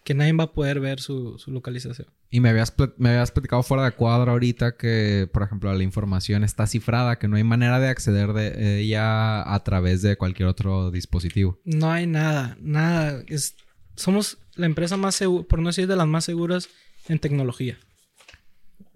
que 0.06 0.14
nadie 0.14 0.32
va 0.34 0.44
a 0.44 0.52
poder 0.52 0.78
ver 0.78 1.00
su, 1.00 1.36
su 1.36 1.50
localización. 1.50 2.06
Y 2.30 2.38
me 2.38 2.50
habías, 2.50 2.72
me 2.96 3.08
habías 3.08 3.32
platicado 3.32 3.64
fuera 3.64 3.84
de 3.84 3.90
cuadro 3.90 4.30
ahorita 4.30 4.76
que, 4.76 5.28
por 5.32 5.42
ejemplo, 5.42 5.74
la 5.74 5.82
información 5.82 6.44
está 6.44 6.68
cifrada, 6.68 7.18
que 7.18 7.26
no 7.26 7.34
hay 7.34 7.42
manera 7.42 7.80
de 7.80 7.88
acceder 7.88 8.32
de 8.32 8.78
ella 8.78 9.52
a 9.52 9.64
través 9.64 10.02
de 10.02 10.16
cualquier 10.16 10.48
otro 10.48 10.92
dispositivo. 10.92 11.58
No 11.64 11.90
hay 11.90 12.06
nada, 12.06 12.56
nada. 12.60 13.24
Es, 13.26 13.56
somos 13.96 14.38
la 14.54 14.66
empresa 14.66 14.96
más 14.96 15.16
segura, 15.16 15.44
por 15.48 15.58
no 15.58 15.70
decir 15.70 15.88
de 15.88 15.96
las 15.96 16.06
más 16.06 16.24
seguras 16.24 16.68
en 17.08 17.18
tecnología. 17.18 17.76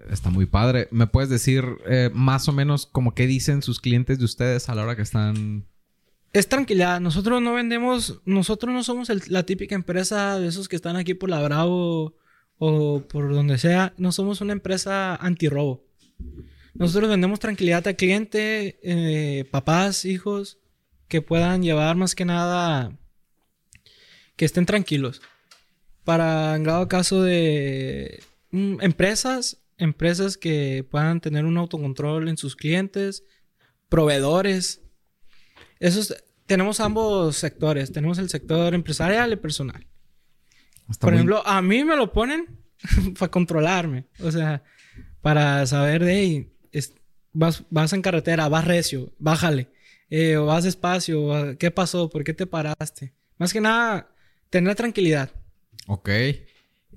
Está 0.08 0.30
muy 0.30 0.46
padre. 0.46 0.86
¿Me 0.92 1.08
puedes 1.08 1.28
decir 1.28 1.64
eh, 1.88 2.10
más 2.14 2.48
o 2.48 2.52
menos 2.52 2.86
como 2.86 3.16
qué 3.16 3.26
dicen 3.26 3.62
sus 3.62 3.80
clientes 3.80 4.20
de 4.20 4.24
ustedes 4.24 4.68
a 4.68 4.76
la 4.76 4.84
hora 4.84 4.94
que 4.94 5.02
están... 5.02 5.66
Es 6.32 6.48
tranquilidad. 6.48 7.00
Nosotros 7.00 7.42
no 7.42 7.54
vendemos, 7.54 8.20
nosotros 8.24 8.72
no 8.72 8.84
somos 8.84 9.10
la 9.28 9.42
típica 9.44 9.74
empresa 9.74 10.38
de 10.38 10.46
esos 10.46 10.68
que 10.68 10.76
están 10.76 10.96
aquí 10.96 11.14
por 11.14 11.28
la 11.28 11.42
Bravo 11.42 12.14
o 12.58 13.02
por 13.08 13.34
donde 13.34 13.58
sea. 13.58 13.94
No 13.96 14.12
somos 14.12 14.40
una 14.40 14.52
empresa 14.52 15.16
antirrobo. 15.16 15.84
Nosotros 16.74 17.10
vendemos 17.10 17.40
tranquilidad 17.40 17.86
al 17.88 17.96
cliente, 17.96 18.78
eh, 18.82 19.44
papás, 19.50 20.04
hijos, 20.04 20.58
que 21.08 21.20
puedan 21.20 21.62
llevar 21.62 21.96
más 21.96 22.14
que 22.14 22.24
nada, 22.24 22.96
que 24.36 24.44
estén 24.44 24.66
tranquilos. 24.66 25.20
Para 26.04 26.54
en 26.54 26.62
grado 26.62 26.86
caso 26.86 27.22
de, 27.22 28.22
mm, 28.52 28.82
empresas, 28.82 29.62
empresas 29.78 30.36
que 30.36 30.86
puedan 30.88 31.20
tener 31.20 31.44
un 31.44 31.58
autocontrol 31.58 32.28
en 32.28 32.36
sus 32.36 32.54
clientes, 32.54 33.24
proveedores. 33.88 34.79
Esos, 35.80 36.14
tenemos 36.46 36.78
ambos 36.80 37.36
sectores. 37.36 37.90
Tenemos 37.90 38.18
el 38.18 38.28
sector 38.28 38.74
empresarial 38.74 39.32
y 39.32 39.36
personal. 39.36 39.86
Por 41.00 41.14
ejemplo, 41.14 41.46
a 41.46 41.62
mí 41.62 41.84
me 41.84 41.96
lo 41.96 42.12
ponen 42.12 42.46
para 43.18 43.30
controlarme. 43.30 44.06
O 44.20 44.30
sea, 44.30 44.62
para 45.22 45.66
saber 45.66 46.04
de, 46.04 46.50
vas, 47.32 47.64
vas 47.70 47.92
en 47.92 48.02
carretera, 48.02 48.48
vas 48.48 48.64
recio, 48.64 49.12
bájale. 49.18 49.68
Eh, 50.08 50.36
o 50.36 50.46
vas 50.46 50.64
despacio, 50.64 51.56
¿qué 51.58 51.70
pasó? 51.70 52.10
¿Por 52.10 52.24
qué 52.24 52.34
te 52.34 52.46
paraste? 52.46 53.14
Más 53.38 53.52
que 53.52 53.60
nada, 53.60 54.12
tener 54.50 54.74
tranquilidad. 54.74 55.30
Ok. 55.86 56.10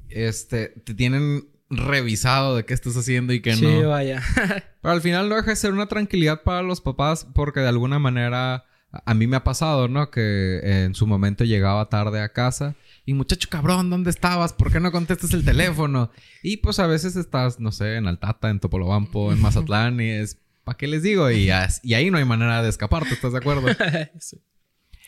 Este, 0.09 0.69
te 0.69 0.93
tienen 0.95 1.47
revisado 1.69 2.55
de 2.55 2.65
qué 2.65 2.73
estás 2.73 2.97
haciendo 2.97 3.33
y 3.33 3.41
qué 3.41 3.51
no. 3.51 3.57
Sí, 3.57 3.83
vaya. 3.83 4.21
Pero 4.81 4.93
al 4.93 5.01
final 5.01 5.29
no 5.29 5.35
deja 5.35 5.51
de 5.51 5.55
ser 5.55 5.73
una 5.73 5.87
tranquilidad 5.87 6.41
para 6.43 6.63
los 6.63 6.81
papás 6.81 7.27
porque 7.33 7.59
de 7.59 7.67
alguna 7.67 7.99
manera 7.99 8.65
a 9.05 9.13
mí 9.13 9.27
me 9.27 9.35
ha 9.35 9.43
pasado, 9.43 9.87
¿no? 9.87 10.11
Que 10.11 10.59
en 10.63 10.93
su 10.93 11.07
momento 11.07 11.43
llegaba 11.43 11.89
tarde 11.89 12.21
a 12.21 12.29
casa 12.29 12.75
y 13.05 13.13
muchacho 13.13 13.49
cabrón, 13.49 13.89
¿dónde 13.89 14.09
estabas? 14.09 14.53
¿Por 14.53 14.71
qué 14.71 14.79
no 14.79 14.91
contestas 14.91 15.33
el 15.33 15.43
teléfono? 15.43 16.11
Y 16.43 16.57
pues 16.57 16.79
a 16.79 16.87
veces 16.87 17.15
estás, 17.15 17.59
no 17.59 17.71
sé, 17.71 17.95
en 17.95 18.07
Altata, 18.07 18.49
en 18.49 18.59
Topolobampo, 18.59 19.33
en 19.33 19.41
Mazatlán 19.41 19.99
y 19.99 20.09
es, 20.09 20.37
¿para 20.63 20.77
qué 20.77 20.87
les 20.87 21.03
digo? 21.03 21.29
Y, 21.31 21.49
y 21.83 21.93
ahí 21.93 22.11
no 22.11 22.17
hay 22.17 22.25
manera 22.25 22.61
de 22.61 22.69
escaparte, 22.69 23.13
¿estás 23.13 23.33
de 23.33 23.39
acuerdo? 23.39 23.67
sí. 24.19 24.41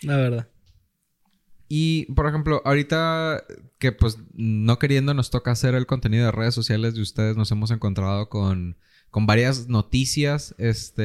La 0.01 0.17
verdad. 0.17 0.49
Y, 1.67 2.11
por 2.13 2.27
ejemplo, 2.27 2.61
ahorita 2.65 3.43
que 3.79 3.91
pues 3.91 4.17
no 4.33 4.77
queriendo 4.77 5.13
nos 5.13 5.29
toca 5.29 5.51
hacer 5.51 5.73
el 5.75 5.85
contenido 5.85 6.25
de 6.25 6.31
redes 6.31 6.53
sociales 6.53 6.95
de 6.95 7.01
ustedes, 7.01 7.37
nos 7.37 7.51
hemos 7.51 7.71
encontrado 7.71 8.29
con, 8.29 8.77
con 9.15 9.27
varias 9.27 9.69
noticias, 9.69 10.55
este, 10.57 11.01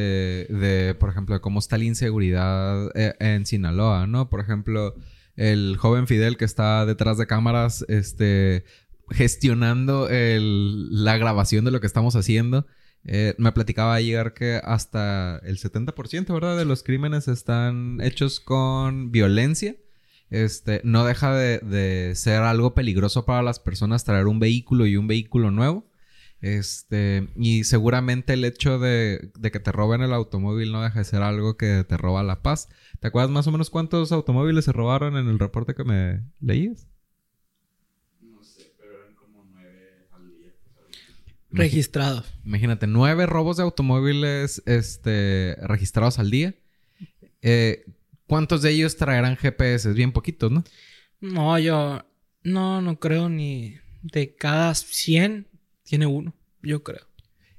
de, 0.50 0.96
por 0.98 1.10
ejemplo, 1.10 1.36
de 1.36 1.40
cómo 1.40 1.60
está 1.60 1.78
la 1.78 1.84
inseguridad 1.84 2.90
eh, 2.96 3.14
en 3.20 3.46
Sinaloa, 3.46 4.08
¿no? 4.08 4.28
Por 4.28 4.40
ejemplo, 4.40 4.96
el 5.36 5.76
joven 5.76 6.08
Fidel 6.08 6.36
que 6.36 6.44
está 6.44 6.84
detrás 6.86 7.18
de 7.18 7.28
cámaras, 7.28 7.84
este, 7.86 8.64
gestionando 9.10 10.08
la 10.10 11.18
grabación 11.18 11.64
de 11.64 11.70
lo 11.70 11.80
que 11.80 11.86
estamos 11.86 12.16
haciendo. 12.16 12.66
Eh, 13.04 13.36
me 13.38 13.52
platicaba 13.52 13.94
ayer 13.94 14.34
que 14.34 14.60
hasta 14.60 15.38
el 15.44 15.58
70%, 15.58 16.34
¿verdad? 16.34 16.58
De 16.58 16.64
los 16.64 16.82
crímenes 16.82 17.28
están 17.28 18.00
hechos 18.02 18.40
con 18.40 19.12
violencia. 19.12 19.76
Este, 20.30 20.80
no 20.82 21.04
deja 21.04 21.32
de, 21.32 22.12
ser 22.16 22.42
algo 22.42 22.74
peligroso 22.74 23.24
para 23.24 23.44
las 23.44 23.60
personas 23.60 24.02
traer 24.02 24.26
un 24.26 24.40
vehículo 24.40 24.84
y 24.86 24.96
un 24.96 25.06
vehículo 25.06 25.52
nuevo. 25.52 25.89
Este, 26.40 27.28
y 27.36 27.64
seguramente 27.64 28.32
el 28.32 28.44
hecho 28.44 28.78
de, 28.78 29.30
de, 29.38 29.50
que 29.50 29.60
te 29.60 29.72
roben 29.72 30.00
el 30.00 30.14
automóvil 30.14 30.72
no 30.72 30.82
deja 30.82 31.00
de 31.00 31.04
ser 31.04 31.22
algo 31.22 31.56
que 31.56 31.84
te 31.84 31.96
roba 31.98 32.22
la 32.22 32.42
paz. 32.42 32.68
¿Te 32.98 33.08
acuerdas 33.08 33.30
más 33.30 33.46
o 33.46 33.52
menos 33.52 33.68
cuántos 33.68 34.10
automóviles 34.10 34.64
se 34.64 34.72
robaron 34.72 35.16
en 35.16 35.28
el 35.28 35.38
reporte 35.38 35.74
que 35.74 35.84
me 35.84 36.22
leías? 36.40 36.86
No 38.22 38.42
sé, 38.42 38.72
pero 38.78 39.02
eran 39.02 39.14
como 39.16 39.44
nueve 39.52 40.06
al 40.12 40.30
día. 40.30 40.52
Registrados. 41.50 42.32
Imagínate, 42.44 42.86
nueve 42.86 43.26
robos 43.26 43.58
de 43.58 43.64
automóviles 43.64 44.62
este, 44.64 45.56
registrados 45.60 46.18
al 46.18 46.30
día. 46.30 46.54
Eh, 47.42 47.84
¿Cuántos 48.26 48.62
de 48.62 48.70
ellos 48.70 48.96
traerán 48.96 49.36
GPS? 49.36 49.92
Bien 49.92 50.12
poquitos, 50.12 50.50
¿no? 50.50 50.64
No, 51.20 51.58
yo 51.58 52.02
no, 52.44 52.80
no 52.80 52.98
creo 52.98 53.28
ni 53.28 53.76
de 54.02 54.34
cada 54.34 54.74
100 54.74 55.49
tiene 55.90 56.06
uno, 56.06 56.32
yo 56.62 56.84
creo. 56.84 57.04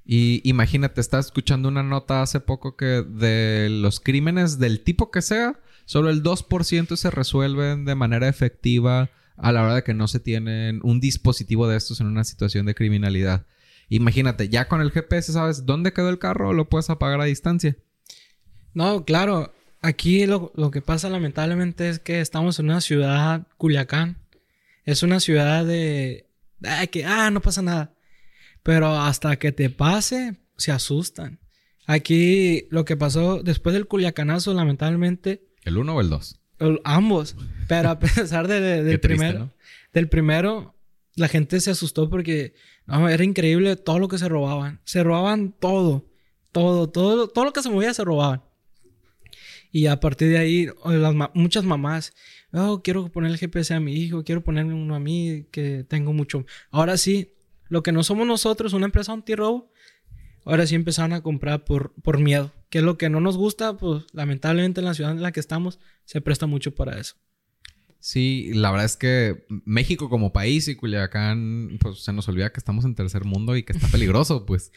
Y 0.05 0.41
imagínate, 0.49 1.01
estás 1.01 1.25
escuchando 1.27 1.67
una 1.67 1.83
nota 1.83 2.21
hace 2.21 2.39
poco 2.39 2.77
que 2.77 3.03
de 3.03 3.67
los 3.69 3.99
crímenes 3.99 4.57
del 4.57 4.83
tipo 4.83 5.11
que 5.11 5.21
sea, 5.21 5.59
solo 5.83 6.09
el 6.09 6.23
2% 6.23 6.95
se 6.95 7.11
resuelven 7.11 7.83
de 7.83 7.93
manera 7.93 8.29
efectiva 8.29 9.11
a 9.35 9.51
la 9.51 9.63
hora 9.63 9.75
de 9.75 9.83
que 9.83 9.93
no 9.93 10.07
se 10.07 10.21
tienen 10.21 10.79
un 10.83 11.01
dispositivo 11.01 11.67
de 11.67 11.75
estos 11.75 11.99
en 11.99 12.07
una 12.07 12.23
situación 12.23 12.65
de 12.65 12.73
criminalidad. 12.73 13.45
Imagínate, 13.89 14.47
ya 14.47 14.69
con 14.69 14.79
el 14.79 14.91
GPS 14.91 15.33
sabes 15.33 15.65
dónde 15.65 15.91
quedó 15.91 16.09
el 16.09 16.19
carro 16.19 16.49
o 16.49 16.53
lo 16.53 16.69
puedes 16.69 16.89
apagar 16.89 17.19
a 17.19 17.25
distancia. 17.25 17.75
No, 18.73 19.03
claro. 19.03 19.53
Aquí 19.81 20.25
lo, 20.25 20.53
lo 20.55 20.71
que 20.71 20.81
pasa 20.81 21.09
lamentablemente 21.09 21.89
es 21.89 21.99
que 21.99 22.21
estamos 22.21 22.59
en 22.59 22.67
una 22.67 22.79
ciudad, 22.79 23.45
Culiacán. 23.57 24.19
Es 24.85 25.03
una 25.03 25.19
ciudad 25.19 25.65
de... 25.65 26.29
que, 26.91 27.03
ah, 27.03 27.29
no 27.31 27.41
pasa 27.41 27.61
nada. 27.61 27.93
Pero 28.63 28.87
hasta 28.95 29.37
que 29.37 29.51
te 29.51 29.69
pase, 29.69 30.39
se 30.57 30.71
asustan. 30.71 31.39
Aquí 31.87 32.67
lo 32.69 32.85
que 32.85 32.95
pasó 32.95 33.41
después 33.43 33.73
del 33.73 33.87
culiacanazo, 33.87 34.53
lamentablemente. 34.53 35.47
¿El 35.63 35.77
uno 35.77 35.95
o 35.95 36.01
el 36.01 36.09
dos? 36.09 36.41
ambos. 36.83 37.35
Pero 37.67 37.89
a 37.89 37.99
pesar 37.99 38.47
de, 38.47 38.59
del 38.83 38.99
primero, 38.99 39.51
del 39.93 40.07
primero, 40.09 40.75
la 41.15 41.27
gente 41.27 41.59
se 41.59 41.71
asustó 41.71 42.09
porque 42.09 42.53
era 42.87 43.23
increíble 43.23 43.75
todo 43.75 43.99
lo 43.99 44.07
que 44.07 44.17
se 44.17 44.29
robaban. 44.29 44.79
Se 44.83 45.03
robaban 45.03 45.53
todo. 45.59 46.07
Todo, 46.51 46.89
todo, 46.89 47.27
todo 47.29 47.45
lo 47.45 47.53
que 47.53 47.63
se 47.63 47.69
movía 47.69 47.93
se 47.93 48.03
robaban. 48.03 48.43
Y 49.71 49.85
a 49.85 49.99
partir 50.01 50.29
de 50.29 50.37
ahí, 50.37 50.67
muchas 51.33 51.63
mamás, 51.63 52.13
oh, 52.51 52.81
quiero 52.83 53.09
poner 53.09 53.31
el 53.31 53.37
GPS 53.37 53.73
a 53.73 53.79
mi 53.79 53.93
hijo, 53.93 54.23
quiero 54.25 54.43
ponerme 54.43 54.73
uno 54.73 54.95
a 54.95 54.99
mí, 54.99 55.47
que 55.49 55.85
tengo 55.85 56.11
mucho. 56.11 56.45
Ahora 56.71 56.97
sí, 56.97 57.33
lo 57.71 57.83
que 57.83 57.93
no 57.93 58.03
somos 58.03 58.27
nosotros, 58.27 58.73
una 58.73 58.87
empresa 58.87 59.13
antirrobo, 59.13 59.71
ahora 60.43 60.67
sí 60.67 60.75
empezaron 60.75 61.13
a 61.13 61.23
comprar 61.23 61.63
por, 61.63 61.93
por 62.03 62.19
miedo. 62.19 62.51
Que 62.69 62.79
es 62.79 62.83
lo 62.83 62.97
que 62.97 63.09
no 63.09 63.21
nos 63.21 63.37
gusta, 63.37 63.77
pues 63.77 64.03
lamentablemente 64.11 64.81
en 64.81 64.85
la 64.85 64.93
ciudad 64.93 65.13
en 65.13 65.21
la 65.21 65.31
que 65.31 65.39
estamos 65.39 65.79
se 66.03 66.19
presta 66.19 66.47
mucho 66.47 66.75
para 66.75 66.99
eso. 66.99 67.15
Sí, 67.99 68.51
la 68.53 68.71
verdad 68.71 68.87
es 68.87 68.97
que 68.97 69.45
México 69.47 70.09
como 70.09 70.33
país 70.33 70.67
y 70.67 70.75
Culiacán, 70.75 71.77
pues 71.79 72.03
se 72.03 72.11
nos 72.11 72.27
olvida 72.27 72.51
que 72.51 72.59
estamos 72.59 72.83
en 72.83 72.93
tercer 72.93 73.23
mundo 73.23 73.55
y 73.55 73.63
que 73.63 73.71
está 73.71 73.87
peligroso, 73.87 74.45
pues. 74.45 74.73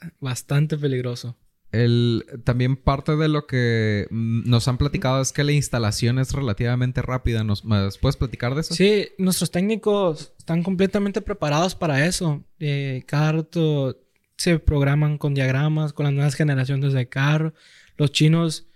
Bastante 0.20 0.78
peligroso. 0.78 1.36
El, 1.70 2.24
también 2.44 2.76
parte 2.76 3.16
de 3.16 3.28
lo 3.28 3.46
que 3.46 4.06
mm, 4.10 4.48
nos 4.48 4.68
han 4.68 4.78
platicado 4.78 5.20
es 5.20 5.32
que 5.32 5.44
la 5.44 5.52
instalación 5.52 6.18
es 6.18 6.32
relativamente 6.32 7.02
rápida. 7.02 7.44
¿Nos, 7.44 7.62
puedes 8.00 8.16
platicar 8.16 8.54
de 8.54 8.62
eso? 8.62 8.74
Sí, 8.74 9.08
nuestros 9.18 9.50
técnicos 9.50 10.32
están 10.38 10.62
completamente 10.62 11.20
preparados 11.20 11.74
para 11.74 12.06
eso. 12.06 12.42
Eh, 12.58 13.04
cada 13.06 13.32
rato 13.32 13.98
se 14.36 14.58
programan 14.58 15.18
con 15.18 15.34
diagramas, 15.34 15.92
con 15.92 16.04
las 16.04 16.14
nuevas 16.14 16.34
generaciones 16.36 16.94
de 16.94 17.08
carro. 17.08 17.52
Los 17.98 18.12
chinos, 18.12 18.66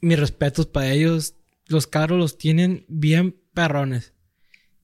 mis 0.00 0.18
respetos 0.18 0.66
para 0.66 0.90
ellos, 0.92 1.34
los 1.66 1.86
carros 1.86 2.18
los 2.18 2.38
tienen 2.38 2.84
bien 2.88 3.36
perrones. 3.54 4.14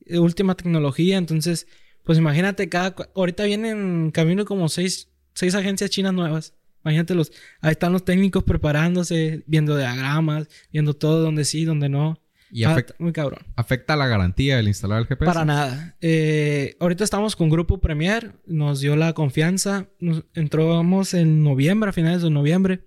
Última 0.08 0.56
tecnología, 0.56 1.16
entonces, 1.16 1.66
pues 2.04 2.18
imagínate, 2.18 2.68
cada, 2.68 2.94
ahorita 3.16 3.44
vienen 3.44 4.10
camino 4.10 4.44
como 4.44 4.68
seis, 4.68 5.08
seis 5.34 5.54
agencias 5.54 5.90
chinas 5.90 6.12
nuevas. 6.12 6.54
Imagínate 6.84 7.14
los, 7.14 7.32
ahí 7.60 7.72
están 7.72 7.92
los 7.92 8.04
técnicos 8.04 8.44
preparándose, 8.44 9.42
viendo 9.46 9.76
diagramas, 9.76 10.48
viendo 10.72 10.94
todo 10.94 11.20
donde 11.20 11.44
sí, 11.44 11.64
donde 11.64 11.88
no. 11.88 12.18
Y 12.50 12.64
afecta, 12.64 12.94
muy 12.98 13.12
cabrón. 13.12 13.40
¿Afecta 13.56 13.96
la 13.96 14.06
garantía 14.06 14.58
el 14.58 14.68
instalar 14.68 15.00
el 15.00 15.06
GPS? 15.06 15.24
Para 15.24 15.46
nada. 15.46 15.96
Eh, 16.02 16.76
ahorita 16.80 17.02
estamos 17.02 17.34
con 17.34 17.48
Grupo 17.48 17.78
Premier, 17.78 18.34
nos 18.46 18.80
dio 18.80 18.94
la 18.94 19.14
confianza. 19.14 19.86
entramos 20.34 21.14
en 21.14 21.42
noviembre, 21.42 21.88
a 21.88 21.92
finales 21.94 22.20
de 22.20 22.28
noviembre. 22.28 22.84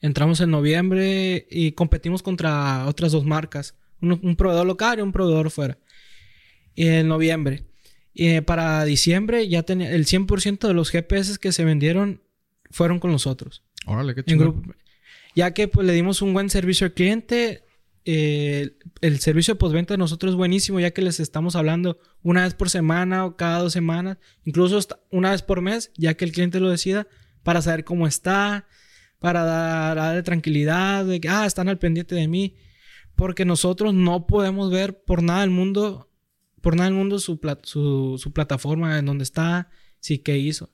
Entramos 0.00 0.40
en 0.40 0.50
noviembre 0.50 1.46
y 1.48 1.72
competimos 1.72 2.22
contra 2.22 2.86
otras 2.86 3.12
dos 3.12 3.24
marcas. 3.24 3.76
Un, 4.00 4.34
proveedor 4.34 4.66
local 4.66 4.98
y 4.98 5.02
un 5.02 5.12
proveedor 5.12 5.50
fuera. 5.50 5.78
Y 6.74 6.88
en 6.88 7.06
noviembre. 7.06 7.64
Y 8.12 8.40
para 8.40 8.84
diciembre 8.84 9.46
ya 9.46 9.62
tenía 9.62 9.92
el 9.92 10.06
100% 10.06 10.66
de 10.66 10.74
los 10.74 10.90
GPS 10.90 11.38
que 11.38 11.52
se 11.52 11.64
vendieron 11.64 12.22
fueron 12.70 12.98
con 13.00 13.10
nosotros. 13.10 13.62
Órale, 13.86 14.14
qué 14.14 14.24
chido. 14.24 14.54
Ya 15.34 15.52
que 15.52 15.68
pues 15.68 15.86
le 15.86 15.92
dimos 15.92 16.22
un 16.22 16.32
buen 16.32 16.50
servicio 16.50 16.86
al 16.86 16.94
cliente. 16.94 17.64
Eh, 18.04 18.78
el 19.02 19.20
servicio 19.20 19.54
de 19.54 19.58
postventa 19.58 19.94
de 19.94 19.98
nosotros 19.98 20.30
es 20.30 20.36
buenísimo, 20.36 20.80
ya 20.80 20.90
que 20.90 21.02
les 21.02 21.20
estamos 21.20 21.54
hablando 21.54 21.98
una 22.22 22.44
vez 22.44 22.54
por 22.54 22.70
semana 22.70 23.26
o 23.26 23.36
cada 23.36 23.58
dos 23.58 23.74
semanas, 23.74 24.16
incluso 24.44 24.78
una 25.10 25.32
vez 25.32 25.42
por 25.42 25.60
mes, 25.60 25.92
ya 25.96 26.14
que 26.14 26.24
el 26.24 26.32
cliente 26.32 26.60
lo 26.60 26.70
decida, 26.70 27.06
para 27.42 27.60
saber 27.60 27.84
cómo 27.84 28.06
está, 28.06 28.66
para 29.18 29.44
darle 29.44 30.22
tranquilidad, 30.22 31.04
de 31.04 31.20
que, 31.20 31.28
ah, 31.28 31.46
están 31.46 31.68
al 31.68 31.78
pendiente 31.78 32.14
de 32.14 32.26
mí. 32.26 32.56
Porque 33.14 33.44
nosotros 33.44 33.92
no 33.92 34.26
podemos 34.26 34.70
ver 34.70 35.02
por 35.04 35.22
nada 35.22 35.42
del 35.42 35.50
mundo, 35.50 36.10
por 36.62 36.74
nada 36.76 36.88
del 36.88 36.98
mundo 36.98 37.18
su, 37.18 37.38
su, 37.64 38.18
su 38.18 38.32
plataforma 38.32 38.98
en 38.98 39.04
donde 39.04 39.24
está, 39.24 39.70
sí, 40.00 40.18
qué 40.18 40.38
hizo. 40.38 40.70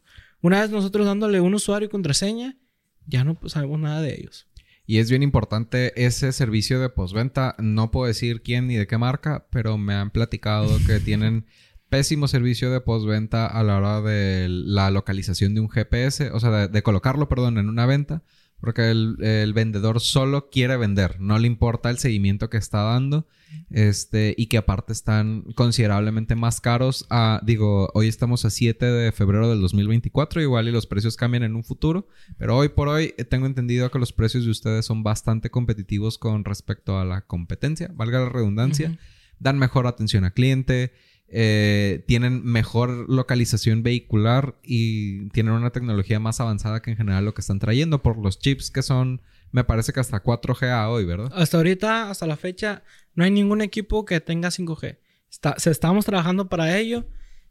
Una 0.46 0.60
vez 0.60 0.70
nosotros 0.70 1.04
dándole 1.04 1.40
un 1.40 1.54
usuario 1.54 1.86
y 1.86 1.90
contraseña, 1.90 2.56
ya 3.04 3.24
no 3.24 3.36
sabemos 3.46 3.80
nada 3.80 4.00
de 4.00 4.14
ellos. 4.14 4.46
Y 4.86 4.98
es 4.98 5.10
bien 5.10 5.24
importante 5.24 5.92
ese 6.06 6.30
servicio 6.30 6.78
de 6.78 6.88
postventa. 6.88 7.56
No 7.58 7.90
puedo 7.90 8.06
decir 8.06 8.42
quién 8.42 8.68
ni 8.68 8.76
de 8.76 8.86
qué 8.86 8.96
marca, 8.96 9.48
pero 9.50 9.76
me 9.76 9.94
han 9.94 10.12
platicado 10.12 10.78
que 10.86 11.00
tienen 11.04 11.46
pésimo 11.88 12.28
servicio 12.28 12.70
de 12.70 12.80
postventa 12.80 13.48
a 13.48 13.64
la 13.64 13.76
hora 13.76 14.00
de 14.02 14.46
la 14.48 14.92
localización 14.92 15.52
de 15.56 15.62
un 15.62 15.68
GPS, 15.68 16.30
o 16.30 16.38
sea, 16.38 16.50
de, 16.50 16.68
de 16.68 16.82
colocarlo, 16.84 17.28
perdón, 17.28 17.58
en 17.58 17.68
una 17.68 17.84
venta, 17.84 18.22
porque 18.60 18.90
el, 18.90 19.16
el 19.22 19.52
vendedor 19.52 20.00
solo 20.00 20.48
quiere 20.50 20.76
vender, 20.76 21.20
no 21.20 21.38
le 21.38 21.46
importa 21.46 21.90
el 21.90 21.98
seguimiento 21.98 22.48
que 22.50 22.56
está 22.56 22.82
dando, 22.82 23.26
este, 23.70 24.34
y 24.36 24.46
que 24.46 24.58
aparte 24.58 24.92
están 24.92 25.42
considerablemente 25.54 26.34
más 26.34 26.60
caros. 26.60 27.06
A, 27.10 27.40
digo, 27.44 27.90
hoy 27.94 28.08
estamos 28.08 28.44
a 28.44 28.50
7 28.50 28.84
de 28.84 29.12
febrero 29.12 29.48
del 29.48 29.60
2024, 29.60 30.42
igual 30.42 30.68
y 30.68 30.72
los 30.72 30.86
precios 30.86 31.16
cambian 31.16 31.42
en 31.42 31.56
un 31.56 31.64
futuro, 31.64 32.08
pero 32.38 32.56
hoy 32.56 32.68
por 32.68 32.88
hoy 32.88 33.14
eh, 33.16 33.24
tengo 33.24 33.46
entendido 33.46 33.90
que 33.90 33.98
los 33.98 34.12
precios 34.12 34.44
de 34.44 34.50
ustedes 34.50 34.84
son 34.86 35.02
bastante 35.02 35.50
competitivos 35.50 36.18
con 36.18 36.44
respecto 36.44 36.98
a 36.98 37.04
la 37.04 37.22
competencia, 37.22 37.90
valga 37.94 38.20
la 38.20 38.28
redundancia, 38.28 38.88
Ujú. 38.88 38.98
dan 39.38 39.58
mejor 39.58 39.86
atención 39.86 40.24
al 40.24 40.32
cliente. 40.32 40.92
Eh, 41.28 42.04
tienen 42.06 42.44
mejor 42.44 43.10
localización 43.10 43.82
vehicular 43.82 44.56
y 44.62 45.28
tienen 45.30 45.54
una 45.54 45.70
tecnología 45.70 46.20
más 46.20 46.40
avanzada 46.40 46.82
que 46.82 46.90
en 46.90 46.96
general 46.96 47.24
lo 47.24 47.34
que 47.34 47.40
están 47.40 47.58
trayendo 47.58 48.02
por 48.02 48.16
los 48.16 48.38
chips 48.38 48.70
que 48.70 48.82
son, 48.82 49.22
me 49.50 49.64
parece 49.64 49.92
que 49.92 50.00
hasta 50.00 50.22
4G 50.22 50.70
a 50.70 50.88
hoy, 50.88 51.04
¿verdad? 51.04 51.32
Hasta 51.34 51.56
ahorita, 51.56 52.10
hasta 52.10 52.26
la 52.26 52.36
fecha, 52.36 52.84
no 53.14 53.24
hay 53.24 53.30
ningún 53.30 53.60
equipo 53.60 54.04
que 54.04 54.20
tenga 54.20 54.50
5G. 54.50 54.98
Está, 55.30 55.58
se 55.58 55.70
estamos 55.70 56.04
trabajando 56.04 56.48
para 56.48 56.78
ello, 56.78 57.06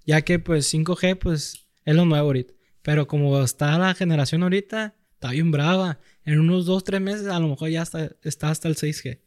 ya 0.05 0.21
que 0.21 0.39
pues 0.39 0.73
5G 0.73 1.17
pues 1.17 1.67
es 1.83 1.95
lo 1.95 2.05
nuevo 2.05 2.27
ahorita. 2.27 2.53
Pero 2.81 3.07
como 3.07 3.41
está 3.43 3.77
la 3.77 3.93
generación 3.93 4.43
ahorita, 4.43 4.95
está 5.13 5.31
bien 5.31 5.51
brava. 5.51 5.99
En 6.23 6.39
unos 6.39 6.65
2, 6.65 6.83
3 6.83 7.01
meses 7.01 7.27
a 7.27 7.39
lo 7.39 7.49
mejor 7.49 7.69
ya 7.69 7.81
está, 7.81 8.11
está 8.23 8.49
hasta 8.49 8.67
el 8.67 8.75
6G. 8.75 9.19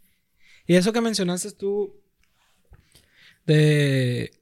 Y 0.67 0.75
eso 0.75 0.93
que 0.93 1.01
mencionaste 1.01 1.51
tú 1.53 2.01
de... 3.47 4.38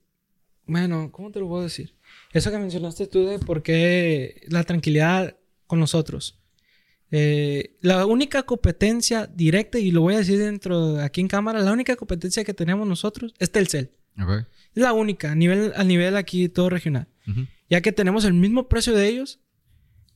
Bueno, 0.66 1.11
¿cómo 1.12 1.30
te 1.30 1.38
lo 1.40 1.49
puedo 1.49 1.62
decir? 1.62 1.94
Eso 2.32 2.50
que 2.50 2.58
mencionaste 2.58 3.06
tú 3.06 3.25
de 3.25 3.38
por 3.38 3.62
qué 3.62 4.42
la 4.49 4.64
tranquilidad 4.64 5.37
con 5.66 5.78
nosotros. 5.80 6.38
Eh, 7.12 7.76
la 7.80 8.04
única 8.04 8.42
competencia 8.42 9.26
directa, 9.26 9.78
y 9.78 9.92
lo 9.92 10.00
voy 10.00 10.14
a 10.14 10.18
decir 10.18 10.38
dentro 10.38 10.94
de 10.94 11.04
aquí 11.04 11.20
en 11.20 11.28
cámara, 11.28 11.61
la 11.61 11.73
única 11.73 11.94
competencia 11.96 12.42
que 12.44 12.52
tenemos 12.54 12.87
nosotros 12.87 13.32
es 13.38 13.50
Telcel. 13.52 13.92
Ok. 14.20 14.44
Es 14.75 14.82
la 14.82 14.92
única, 14.92 15.30
a 15.32 15.35
nivel, 15.35 15.73
a 15.76 15.85
nivel 15.85 16.16
aquí 16.16 16.49
todo 16.49 16.68
regional. 16.68 17.06
Ujú. 17.28 17.46
Ya 17.70 17.80
que 17.80 17.92
tenemos 17.92 18.25
el 18.25 18.35
mismo 18.35 18.68
precio 18.68 18.92
de 18.92 19.08
ellos, 19.08 19.40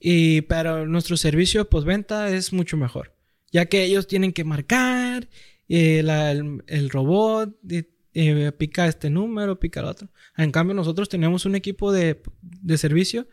y, 0.00 0.40
pero 0.42 0.86
nuestro 0.86 1.16
servicio 1.16 1.60
de 1.60 1.64
postventa 1.66 2.28
es 2.30 2.52
mucho 2.52 2.76
mejor. 2.76 3.14
Ya 3.52 3.66
que 3.66 3.84
ellos 3.84 4.06
tienen 4.06 4.32
que 4.32 4.44
marcar, 4.44 5.28
eh, 5.68 6.02
la- 6.02 6.32
el, 6.32 6.62
el 6.66 6.90
robot 6.90 7.56
eh, 7.70 7.84
eh, 8.14 8.52
pica 8.52 8.86
este 8.86 9.10
número, 9.10 9.60
pica 9.60 9.80
el 9.80 9.86
otro. 9.86 10.08
En 10.36 10.52
cambio, 10.52 10.74
nosotros 10.74 11.08
tenemos 11.08 11.44
un 11.44 11.54
equipo 11.54 11.92
de, 11.92 12.22
de 12.40 12.78
servicio 12.78 13.28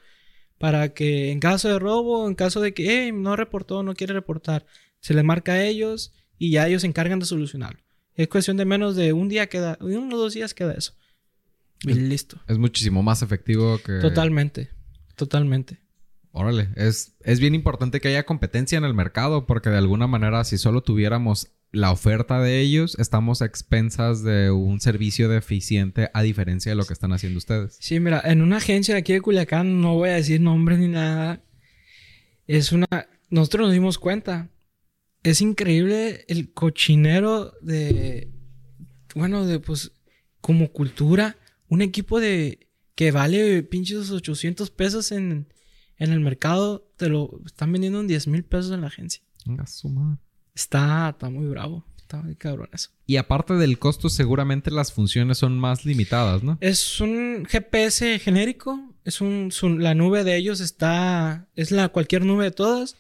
para 0.58 0.94
que 0.94 1.32
en 1.32 1.40
caso 1.40 1.70
de 1.70 1.80
robo, 1.80 2.28
en 2.28 2.36
caso 2.36 2.62
de 2.62 2.74
que 2.74 3.06
"Ey, 3.06 3.12
no 3.12 3.36
reportó, 3.36 3.84
no 3.84 3.94
quiere 3.94 4.14
reportar, 4.14 4.66
se 5.00 5.14
le 5.14 5.24
marca 5.24 5.54
a 5.54 5.64
ellos 5.64 6.14
y 6.38 6.52
ya 6.52 6.68
ellos 6.68 6.82
se 6.82 6.88
encargan 6.88 7.20
de 7.20 7.26
solucionarlo. 7.26 7.82
Es 8.16 8.28
cuestión 8.28 8.58
de 8.58 8.66
menos 8.66 8.96
de 8.96 9.14
un 9.14 9.30
día 9.30 9.48
queda, 9.48 9.78
uno 9.80 10.16
o 10.16 10.20
dos 10.20 10.34
días 10.34 10.54
queda 10.54 10.74
eso. 10.74 10.94
Y 11.84 11.94
listo. 11.94 12.42
Es 12.48 12.58
muchísimo 12.58 13.04
más 13.04 13.22
efectivo 13.22 13.80
que... 13.86 14.00
Totalmente. 14.00 14.70
Totalmente. 15.16 15.80
Órale, 16.32 16.70
es, 16.76 17.16
es 17.24 17.40
bien 17.40 17.56
importante 17.56 18.02
que 18.02 18.10
haya 18.10 18.26
competencia 18.26 18.78
en 18.78 18.84
el 18.84 18.94
mercado 18.94 19.46
porque 19.46 19.70
de 19.70 19.78
alguna 19.78 20.08
manera 20.08 20.44
si 20.44 20.58
solo 20.58 20.82
tuviéramos 20.82 21.50
la 21.72 21.92
oferta 21.92 22.42
de 22.42 22.60
ellos, 22.62 22.96
estamos 22.98 23.42
a 23.42 23.46
expensas 23.46 24.24
de 24.24 24.52
un 24.52 24.80
servicio 24.80 25.30
deficiente 25.30 26.10
a 26.14 26.22
diferencia 26.22 26.72
de 26.72 26.76
lo 26.76 26.86
que 26.86 26.94
están 26.94 27.12
haciendo 27.12 27.38
ustedes. 27.38 27.78
Sí, 27.80 28.00
mira, 28.00 28.22
en 28.24 28.42
una 28.42 28.58
agencia 28.58 28.96
de 28.96 29.02
aquí 29.02 29.14
de 29.14 29.22
Culiacán, 29.22 29.82
no 29.82 29.96
voy 29.96 30.10
a 30.10 30.16
decir 30.16 30.40
nombres 30.42 30.80
ni 30.80 30.88
nada. 30.88 31.44
Es 32.46 32.72
una. 32.72 32.88
Nosotros 33.30 33.68
nos 33.68 33.74
dimos 33.74 34.00
cuenta. 34.00 34.50
Es 35.24 35.42
increíble 35.42 36.26
el 36.30 36.54
cochinero 36.54 37.54
de. 37.62 38.32
Bueno, 39.16 39.46
de 39.46 39.60
pues. 39.60 39.92
Como 40.40 40.72
cultura. 40.72 41.38
Un 41.68 41.82
equipo 41.82 42.20
de. 42.20 42.70
Que 42.96 43.12
vale 43.12 43.62
pinches 43.64 44.10
800 44.10 44.72
pesos 44.72 45.12
en, 45.12 45.54
en 45.98 46.12
el 46.12 46.22
mercado. 46.22 46.90
Te 46.96 47.10
lo 47.10 47.42
están 47.46 47.72
vendiendo 47.72 48.00
en 48.00 48.08
10 48.08 48.28
mil 48.28 48.44
pesos 48.44 48.72
en 48.72 48.82
la 48.82 48.88
agencia. 48.88 49.22
Venga, 49.46 49.68
su 49.68 49.90
madre. 49.90 50.20
Está, 50.58 51.10
está 51.12 51.30
muy 51.30 51.46
bravo. 51.48 51.86
Está 51.98 52.22
muy 52.22 52.36
cabrón 52.36 52.70
eso. 52.74 52.90
Y 53.06 53.18
aparte 53.18 53.54
del 53.56 53.78
costo, 53.80 54.10
seguramente 54.10 54.72
las 54.72 54.92
funciones 54.94 55.38
son 55.38 55.60
más 55.60 55.86
limitadas, 55.86 56.42
¿no? 56.42 56.58
Es 56.62 57.00
un 57.00 57.46
GPS 57.48 58.18
genérico. 58.20 58.80
Es 59.04 59.22
un, 59.22 59.52
su- 59.52 59.78
la 59.78 59.94
nube 59.94 60.24
de 60.24 60.36
ellos 60.38 60.60
está. 60.62 61.48
Es 61.56 61.70
la 61.72 61.90
cualquier 61.90 62.26
nube 62.26 62.46
de 62.46 62.52
todas. 62.52 62.96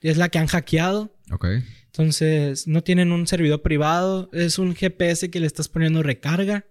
Es 0.00 0.16
la 0.16 0.28
que 0.28 0.38
han 0.38 0.46
hackeado. 0.46 1.14
Ok. 1.32 1.46
Entonces, 1.86 2.66
no 2.66 2.82
tienen 2.82 3.12
un 3.12 3.26
servidor 3.26 3.60
privado. 3.62 4.30
Es 4.32 4.58
un 4.58 4.74
GPS 4.74 5.30
que 5.30 5.40
le 5.40 5.46
estás 5.46 5.68
poniendo 5.68 6.02
recarga. 6.02 6.64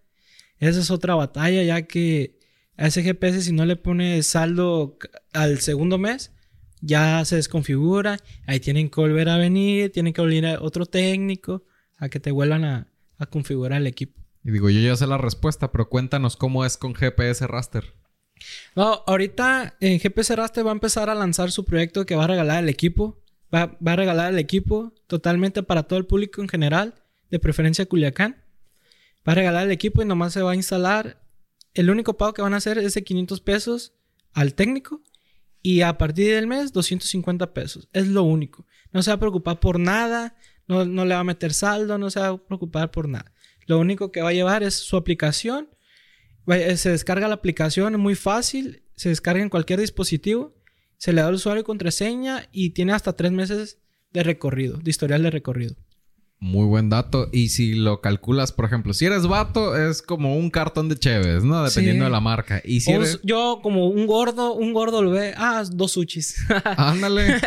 Esa 0.59 0.79
es 0.79 0.89
otra 0.91 1.13
batalla, 1.15 1.61
ya 1.63 1.83
que 1.83 2.39
a 2.77 2.87
ese 2.87 3.03
GPS, 3.03 3.41
si 3.43 3.51
no 3.51 3.65
le 3.65 3.75
pones 3.75 4.27
saldo 4.27 4.97
al 5.33 5.59
segundo 5.59 5.97
mes, 5.97 6.31
ya 6.81 7.23
se 7.25 7.35
desconfigura. 7.37 8.19
Ahí 8.45 8.59
tienen 8.59 8.89
que 8.89 8.99
volver 8.99 9.29
a 9.29 9.37
venir, 9.37 9.91
tienen 9.91 10.13
que 10.13 10.21
volver 10.21 10.45
a 10.47 10.61
otro 10.61 10.85
técnico 10.85 11.63
a 11.97 12.09
que 12.09 12.19
te 12.19 12.31
vuelvan 12.31 12.65
a, 12.65 12.87
a 13.17 13.25
configurar 13.27 13.79
el 13.79 13.87
equipo. 13.87 14.19
Y 14.43 14.51
digo, 14.51 14.69
yo 14.69 14.79
ya 14.79 14.95
sé 14.95 15.05
la 15.07 15.17
respuesta, 15.17 15.71
pero 15.71 15.87
cuéntanos 15.87 16.35
cómo 16.35 16.65
es 16.65 16.77
con 16.77 16.95
GPS 16.95 17.45
Raster. 17.47 17.93
No, 18.75 19.03
ahorita 19.05 19.77
en 19.79 19.99
GPS 19.99 20.35
Raster 20.35 20.65
va 20.65 20.71
a 20.71 20.73
empezar 20.73 21.09
a 21.09 21.15
lanzar 21.15 21.51
su 21.51 21.63
proyecto 21.63 22.05
que 22.05 22.15
va 22.15 22.23
a 22.23 22.27
regalar 22.27 22.63
el 22.63 22.69
equipo. 22.69 23.21
Va, 23.53 23.77
va 23.85 23.93
a 23.93 23.95
regalar 23.97 24.33
el 24.33 24.39
equipo 24.39 24.93
totalmente 25.07 25.61
para 25.61 25.83
todo 25.83 25.99
el 25.99 26.07
público 26.07 26.41
en 26.41 26.49
general, 26.49 26.95
de 27.29 27.39
preferencia 27.39 27.85
Culiacán. 27.85 28.43
Va 29.27 29.33
a 29.33 29.35
regalar 29.35 29.65
el 29.65 29.71
equipo 29.71 30.01
y 30.01 30.05
nomás 30.05 30.33
se 30.33 30.41
va 30.41 30.51
a 30.51 30.55
instalar. 30.55 31.21
El 31.75 31.89
único 31.91 32.17
pago 32.17 32.33
que 32.33 32.41
van 32.41 32.55
a 32.55 32.57
hacer 32.57 32.79
es 32.79 32.95
de 32.95 33.03
500 33.03 33.41
pesos 33.41 33.93
al 34.33 34.55
técnico 34.55 35.03
y 35.61 35.81
a 35.81 35.97
partir 35.97 36.33
del 36.33 36.47
mes 36.47 36.73
250 36.73 37.53
pesos. 37.53 37.87
Es 37.93 38.07
lo 38.07 38.23
único. 38.23 38.65
No 38.91 39.03
se 39.03 39.11
va 39.11 39.15
a 39.15 39.19
preocupar 39.19 39.59
por 39.59 39.79
nada, 39.79 40.35
no, 40.67 40.85
no 40.85 41.05
le 41.05 41.13
va 41.13 41.21
a 41.21 41.25
meter 41.25 41.53
saldo, 41.53 41.97
no 41.97 42.09
se 42.09 42.19
va 42.19 42.27
a 42.27 42.37
preocupar 42.37 42.91
por 42.91 43.07
nada. 43.07 43.33
Lo 43.67 43.79
único 43.79 44.11
que 44.11 44.21
va 44.21 44.29
a 44.29 44.33
llevar 44.33 44.63
es 44.63 44.75
su 44.75 44.97
aplicación 44.97 45.69
Vaya, 46.45 46.75
Se 46.77 46.89
descarga 46.89 47.27
la 47.27 47.35
aplicación, 47.35 47.93
es 47.93 47.99
muy 47.99 48.15
fácil. 48.15 48.83
Se 48.95 49.09
descarga 49.09 49.41
en 49.41 49.49
cualquier 49.49 49.79
dispositivo. 49.79 50.55
Se 50.97 51.13
le 51.13 51.21
da 51.21 51.29
el 51.29 51.35
usuario 51.35 51.61
y 51.61 51.65
contraseña 51.65 52.47
y 52.51 52.71
tiene 52.71 52.93
hasta 52.93 53.15
tres 53.15 53.31
meses 53.31 53.79
de 54.11 54.23
recorrido, 54.23 54.77
de 54.77 54.89
historial 54.89 55.23
de 55.23 55.31
recorrido. 55.31 55.75
Muy 56.43 56.65
buen 56.65 56.89
dato. 56.89 57.29
Y 57.31 57.49
si 57.49 57.75
lo 57.75 58.01
calculas, 58.01 58.51
por 58.51 58.65
ejemplo, 58.65 58.93
si 58.93 59.05
eres 59.05 59.27
vato, 59.27 59.77
es 59.77 60.01
como 60.01 60.35
un 60.37 60.49
cartón 60.49 60.89
de 60.89 60.97
Cheves, 60.97 61.43
¿no? 61.43 61.63
Dependiendo 61.63 62.03
Sí. 62.03 62.05
de 62.05 62.09
la 62.11 62.19
marca. 62.19 62.59
Y 62.65 62.79
si 62.81 62.91
eres... 62.91 63.19
Yo, 63.21 63.59
como 63.61 63.87
un 63.89 64.07
gordo, 64.07 64.55
un 64.55 64.73
gordo 64.73 65.03
lo 65.03 65.11
ve, 65.11 65.35
ah, 65.37 65.63
dos 65.71 65.91
sushis. 65.91 66.37
Ándale. 66.77 67.39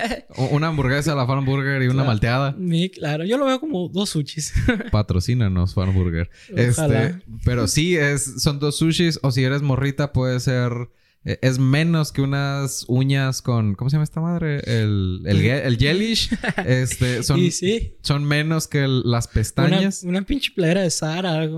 Una 0.52 0.68
hamburguesa, 0.68 1.16
la 1.16 1.26
Farmburger 1.26 1.82
y 1.82 1.86
una 1.86 1.94
Claro. 1.94 2.06
malteada. 2.06 2.56
Sí, 2.70 2.88
claro, 2.90 3.24
yo 3.24 3.36
lo 3.36 3.46
veo 3.46 3.58
como 3.58 3.88
dos 3.88 4.10
sushis. 4.10 4.54
Patrocínanos, 4.92 5.74
Farmburger. 5.74 6.30
Este, 6.54 7.16
pero 7.44 7.66
sí, 7.66 7.96
es, 7.96 8.40
son 8.44 8.60
dos 8.60 8.76
sushis. 8.78 9.18
O 9.22 9.32
si 9.32 9.42
eres 9.42 9.60
morrita, 9.60 10.12
puede 10.12 10.38
ser. 10.38 10.70
Eh, 11.24 11.38
Es 11.42 11.58
menos 11.58 12.12
que 12.12 12.22
unas 12.22 12.84
uñas 12.88 13.42
con. 13.42 13.74
¿Cómo 13.74 13.90
se 13.90 13.94
llama 13.96 14.04
esta 14.04 14.20
madre? 14.20 14.60
El, 14.66 15.22
el, 15.26 15.40
ge- 15.40 15.66
el 15.66 15.76
gelish. 15.78 16.30
Este, 16.66 17.22
son, 17.22 17.40
y 17.40 17.50
sí, 17.50 17.94
son 18.02 18.24
menos 18.24 18.66
que 18.68 18.84
el- 18.84 19.02
las 19.04 19.28
pestañas. 19.28 20.02
una 20.02 20.22
pinche 20.22 20.50
playera 20.54 20.82
de 20.82 20.90
Sara. 20.90 21.48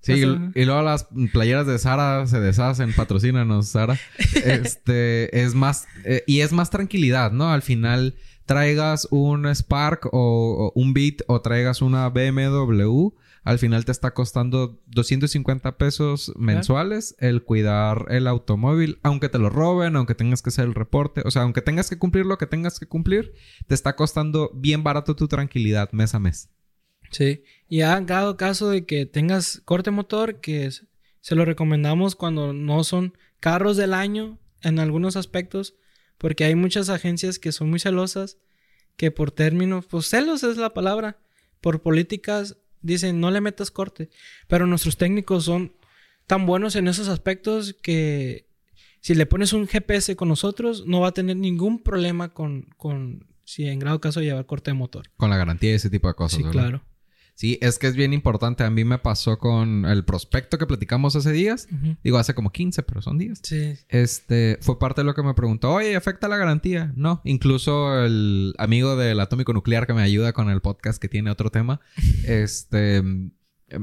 Sí, 0.00 0.12
y, 0.54 0.64
luego 0.64 0.82
las 0.82 1.08
playeras 1.32 1.66
de 1.66 1.78
Sara 1.78 2.26
se 2.26 2.40
deshacen, 2.40 2.92
patrocínanos, 2.94 3.68
Sara. 3.68 3.98
Este 4.44 5.42
es 5.44 5.54
más, 5.54 5.86
eh, 6.04 6.22
y 6.26 6.40
es 6.40 6.52
más 6.52 6.70
tranquilidad, 6.70 7.32
¿no? 7.32 7.50
Al 7.52 7.62
final 7.62 8.14
traigas 8.46 9.06
un 9.10 9.46
Spark 9.54 10.06
o, 10.06 10.10
o 10.12 10.72
un 10.74 10.94
Beat 10.94 11.16
o 11.26 11.40
traigas 11.42 11.82
una 11.82 12.08
BMW, 12.08 13.08
al 13.48 13.58
final 13.58 13.86
te 13.86 13.92
está 13.92 14.12
costando 14.12 14.78
250 14.88 15.78
pesos 15.78 16.34
mensuales 16.36 17.16
el 17.18 17.42
cuidar 17.42 18.04
el 18.10 18.26
automóvil, 18.26 18.98
aunque 19.02 19.30
te 19.30 19.38
lo 19.38 19.48
roben, 19.48 19.96
aunque 19.96 20.14
tengas 20.14 20.42
que 20.42 20.50
hacer 20.50 20.66
el 20.66 20.74
reporte, 20.74 21.22
o 21.24 21.30
sea, 21.30 21.42
aunque 21.42 21.62
tengas 21.62 21.88
que 21.88 21.96
cumplir 21.96 22.26
lo 22.26 22.36
que 22.36 22.46
tengas 22.46 22.78
que 22.78 22.84
cumplir, 22.84 23.32
te 23.66 23.74
está 23.74 23.96
costando 23.96 24.50
bien 24.52 24.84
barato 24.84 25.16
tu 25.16 25.28
tranquilidad 25.28 25.90
mes 25.92 26.14
a 26.14 26.18
mes. 26.18 26.50
Sí. 27.10 27.42
Y 27.70 27.80
ha 27.80 27.98
dado 28.02 28.36
caso 28.36 28.68
de 28.68 28.84
que 28.84 29.06
tengas 29.06 29.62
corte 29.64 29.90
motor, 29.90 30.40
que 30.40 30.70
se 31.22 31.34
lo 31.34 31.46
recomendamos 31.46 32.16
cuando 32.16 32.52
no 32.52 32.84
son 32.84 33.16
carros 33.40 33.78
del 33.78 33.94
año 33.94 34.38
en 34.60 34.78
algunos 34.78 35.16
aspectos, 35.16 35.74
porque 36.18 36.44
hay 36.44 36.54
muchas 36.54 36.90
agencias 36.90 37.38
que 37.38 37.52
son 37.52 37.70
muy 37.70 37.78
celosas, 37.78 38.36
que 38.98 39.10
por 39.10 39.30
términos, 39.30 39.86
pues 39.86 40.06
celos 40.06 40.42
es 40.42 40.58
la 40.58 40.74
palabra, 40.74 41.16
por 41.62 41.80
políticas 41.80 42.58
dicen 42.82 43.20
no 43.20 43.30
le 43.30 43.40
metas 43.40 43.70
corte, 43.70 44.10
pero 44.46 44.66
nuestros 44.66 44.96
técnicos 44.96 45.44
son 45.44 45.72
tan 46.26 46.46
buenos 46.46 46.76
en 46.76 46.88
esos 46.88 47.08
aspectos 47.08 47.74
que 47.82 48.48
si 49.00 49.14
le 49.14 49.26
pones 49.26 49.52
un 49.52 49.66
GPS 49.66 50.16
con 50.16 50.28
nosotros, 50.28 50.86
no 50.86 51.00
va 51.00 51.08
a 51.08 51.12
tener 51.12 51.36
ningún 51.36 51.82
problema 51.82 52.34
con, 52.34 52.68
con 52.76 53.26
si 53.44 53.66
en 53.66 53.78
grado 53.78 54.00
caso 54.00 54.20
llevar 54.20 54.46
corte 54.46 54.70
de 54.70 54.74
motor. 54.74 55.08
Con 55.16 55.30
la 55.30 55.36
garantía 55.36 55.70
y 55.70 55.74
ese 55.74 55.90
tipo 55.90 56.08
de 56.08 56.14
cosas. 56.14 56.36
Sí, 56.36 56.42
¿verdad? 56.42 56.52
claro. 56.52 56.82
Sí, 57.38 57.56
es 57.62 57.78
que 57.78 57.86
es 57.86 57.94
bien 57.94 58.12
importante. 58.12 58.64
A 58.64 58.70
mí 58.70 58.82
me 58.82 58.98
pasó 58.98 59.38
con 59.38 59.84
el 59.84 60.04
prospecto 60.04 60.58
que 60.58 60.66
platicamos 60.66 61.14
hace 61.14 61.30
días. 61.30 61.68
Digo, 62.02 62.18
hace 62.18 62.34
como 62.34 62.50
15, 62.50 62.82
pero 62.82 63.00
son 63.00 63.16
días. 63.16 63.38
Sí. 63.44 63.76
Este, 63.88 64.58
fue 64.60 64.80
parte 64.80 65.02
de 65.02 65.04
lo 65.04 65.14
que 65.14 65.22
me 65.22 65.34
preguntó, 65.34 65.72
oye, 65.72 65.94
¿afecta 65.94 66.26
la 66.26 66.36
garantía? 66.36 66.92
No, 66.96 67.20
incluso 67.22 68.04
el 68.04 68.54
amigo 68.58 68.96
del 68.96 69.20
atómico 69.20 69.52
nuclear 69.52 69.86
que 69.86 69.94
me 69.94 70.02
ayuda 70.02 70.32
con 70.32 70.50
el 70.50 70.60
podcast 70.60 71.00
que 71.00 71.08
tiene 71.08 71.30
otro 71.30 71.50
tema, 71.50 71.80
este, 72.26 73.04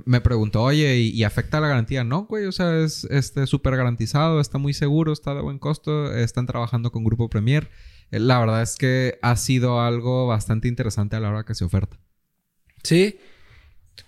me 0.04 0.20
preguntó, 0.20 0.62
oye, 0.62 0.98
¿y, 0.98 1.12
y 1.12 1.24
afecta 1.24 1.62
la 1.62 1.70
garantía? 1.70 2.04
No, 2.04 2.26
güey, 2.26 2.48
o 2.48 2.52
sea, 2.52 2.78
es 2.80 3.06
este 3.06 3.48
súper 3.48 3.78
garantizado, 3.78 4.42
está 4.42 4.58
muy 4.58 4.74
seguro, 4.74 5.14
está 5.14 5.34
de 5.34 5.40
buen 5.40 5.60
costo, 5.60 6.14
están 6.14 6.46
trabajando 6.46 6.92
con 6.92 7.06
Grupo 7.06 7.30
Premier. 7.30 7.70
Eh, 8.12 8.20
La 8.20 8.38
verdad 8.38 8.62
es 8.64 8.76
que 8.76 9.18
ha 9.22 9.38
sido 9.38 9.80
algo 9.80 10.28
bastante 10.28 10.68
interesante 10.68 11.16
a 11.16 11.22
la 11.22 11.30
hora 11.30 11.46
que 11.46 11.56
se 11.56 11.64
oferta. 11.64 11.98
Sí. 12.84 13.18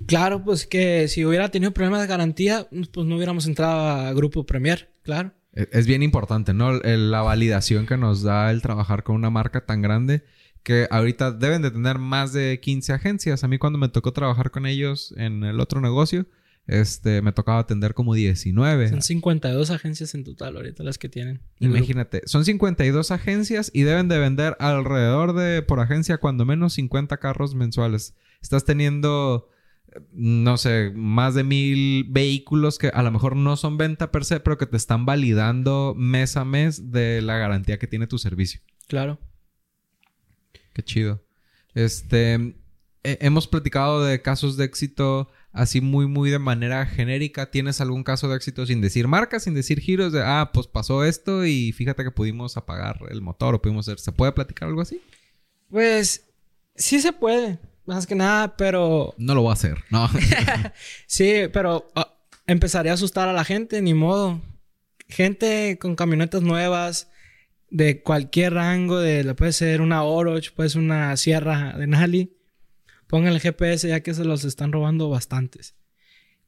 Claro, 0.06 0.44
pues 0.44 0.68
que 0.68 1.08
si 1.08 1.26
hubiera 1.26 1.50
tenido 1.50 1.72
problemas 1.72 2.02
de 2.02 2.08
garantía, 2.08 2.68
pues 2.94 3.08
no 3.08 3.16
hubiéramos 3.16 3.48
entrado 3.48 3.80
a 3.88 4.14
Grupo 4.14 4.46
Premier, 4.46 4.90
claro. 5.04 5.32
E- 5.54 5.68
Es 5.72 5.88
bien 5.88 6.04
importante, 6.04 6.54
¿no? 6.54 6.74
La 6.74 7.22
validación 7.22 7.86
que 7.86 7.98
nos 7.98 8.22
da 8.24 8.52
el 8.52 8.62
trabajar 8.62 9.04
con 9.04 9.16
una 9.16 9.30
marca 9.30 9.66
tan 9.66 9.82
grande 9.82 10.24
que 10.64 10.88
ahorita 10.92 11.32
deben 11.32 11.62
de 11.62 11.72
tener 11.72 11.98
más 11.98 12.34
de 12.34 12.60
15 12.60 12.92
agencias. 12.94 13.44
A 13.44 13.48
mí 13.48 13.58
cuando 13.58 13.80
me 13.80 13.88
tocó 13.90 14.12
trabajar 14.12 14.52
con 14.52 14.66
ellos 14.66 15.14
en 15.18 15.44
el 15.46 15.60
otro 15.62 15.80
negocio, 15.80 16.26
este, 16.68 17.22
me 17.22 17.32
tocaba 17.32 17.60
atender 17.60 17.94
como 17.94 18.14
19. 18.14 18.90
Son 18.90 19.02
52 19.02 19.72
agencias 19.72 20.14
en 20.14 20.26
total 20.26 20.58
ahorita 20.58 20.84
las 20.84 20.98
que 20.98 21.08
tienen. 21.08 21.40
Imagínate, 21.62 22.22
son 22.26 22.44
52 22.44 23.12
agencias 23.12 23.72
y 23.74 23.84
deben 23.84 24.10
de 24.10 24.20
vender 24.20 24.58
alrededor 24.60 25.32
de, 25.34 25.62
por 25.62 25.80
agencia, 25.80 26.18
cuando 26.18 26.44
menos 26.46 26.74
50 26.74 27.16
carros 27.18 27.56
mensuales. 27.56 28.14
Estás 28.42 28.66
teniendo, 28.66 29.48
no 30.12 30.58
sé, 30.58 30.92
más 30.96 31.34
de 31.36 31.44
mil 31.44 32.06
vehículos 32.10 32.78
que 32.78 32.88
a 32.90 33.02
lo 33.04 33.12
mejor 33.12 33.36
no 33.36 33.56
son 33.58 33.78
venta 33.78 34.12
per 34.12 34.26
se, 34.26 34.40
pero 34.40 34.58
que 34.58 34.66
te 34.66 34.78
están 34.78 35.06
validando 35.06 35.94
mes 35.98 36.38
a 36.38 36.46
mes 36.46 36.92
de 36.92 37.22
la 37.22 37.38
garantía 37.38 37.80
que 37.80 37.88
tiene 37.88 38.08
tu 38.08 38.18
servicio. 38.18 38.62
Claro. 38.88 39.20
Qué 40.74 40.84
chido. 40.84 41.24
Este, 41.74 42.34
he- 43.04 43.18
hemos 43.22 43.48
platicado 43.48 44.04
de 44.04 44.22
casos 44.22 44.58
de 44.58 44.66
éxito 44.66 45.30
así 45.52 45.82
muy, 45.82 46.06
muy 46.08 46.30
de 46.30 46.40
manera 46.40 46.86
genérica. 46.86 47.50
¿Tienes 47.50 47.82
algún 47.82 48.04
caso 48.04 48.30
de 48.30 48.36
éxito 48.36 48.66
sin 48.66 48.82
decir 48.82 49.08
marca, 49.08 49.40
sin 49.40 49.54
decir 49.56 49.80
giros 49.80 50.12
de, 50.14 50.22
ah, 50.24 50.52
pues 50.54 50.68
pasó 50.68 51.04
esto 51.04 51.46
y 51.46 51.72
fíjate 51.72 52.04
que 52.04 52.12
pudimos 52.12 52.58
apagar 52.58 53.00
el 53.10 53.22
motor 53.22 53.56
o 53.56 53.62
pudimos 53.62 53.88
hacer, 53.88 54.00
¿se 54.00 54.12
puede 54.12 54.32
platicar 54.34 54.68
algo 54.70 54.82
así? 54.82 55.02
Pues 55.70 56.28
sí 56.76 57.00
se 57.02 57.12
puede, 57.12 57.60
más 57.88 58.06
que 58.06 58.16
nada, 58.16 58.56
pero 58.58 59.16
No 59.18 59.34
lo 59.34 59.42
voy 59.42 59.52
a 59.52 59.54
hacer, 59.54 59.78
no. 59.90 60.10
sí, 61.08 61.44
pero 61.54 61.90
ah, 61.96 62.14
empezaría 62.46 62.92
a 62.92 62.96
asustar 62.96 63.30
a 63.30 63.34
la 63.34 63.46
gente, 63.46 63.82
ni 63.82 63.94
modo. 63.94 64.42
Gente 65.08 65.78
con 65.80 65.96
camionetas 65.96 66.42
nuevas 66.42 67.10
de 67.70 68.02
cualquier 68.02 68.54
rango, 68.54 69.00
de 69.00 69.34
puede 69.36 69.54
ser 69.54 69.82
una 69.82 70.04
Oroch, 70.04 70.52
puede 70.54 70.70
ser 70.70 70.82
una 70.82 71.16
Sierra 71.16 71.78
de 71.78 71.88
Nali. 71.88 72.38
Pongan 73.08 73.34
el 73.34 73.40
GPS 73.40 73.88
ya 73.88 74.02
que 74.02 74.14
se 74.14 74.26
los 74.26 74.44
están 74.44 74.74
robando 74.74 75.10
bastantes. 75.10 75.76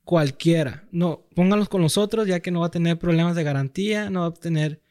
Cualquiera. 0.04 0.88
No, 0.92 1.26
pónganlos 1.36 1.70
con 1.70 1.82
nosotros 1.82 2.28
ya 2.28 2.42
que 2.42 2.52
no 2.52 2.62
va 2.62 2.68
a 2.68 2.72
tener 2.72 3.00
problemas 3.00 3.38
de 3.38 3.44
garantía, 3.44 4.10
no 4.10 4.22
va 4.22 4.28
a 4.28 4.34
tener 4.34 4.82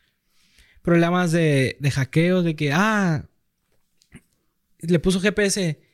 problemas 0.81 1.31
de, 1.31 1.77
de 1.79 1.91
hackeos, 1.91 2.45
de 2.45 2.57
que, 2.57 2.73
ah, 2.73 3.27
le 4.81 4.99
puso 4.99 5.21
GPS 5.21 5.88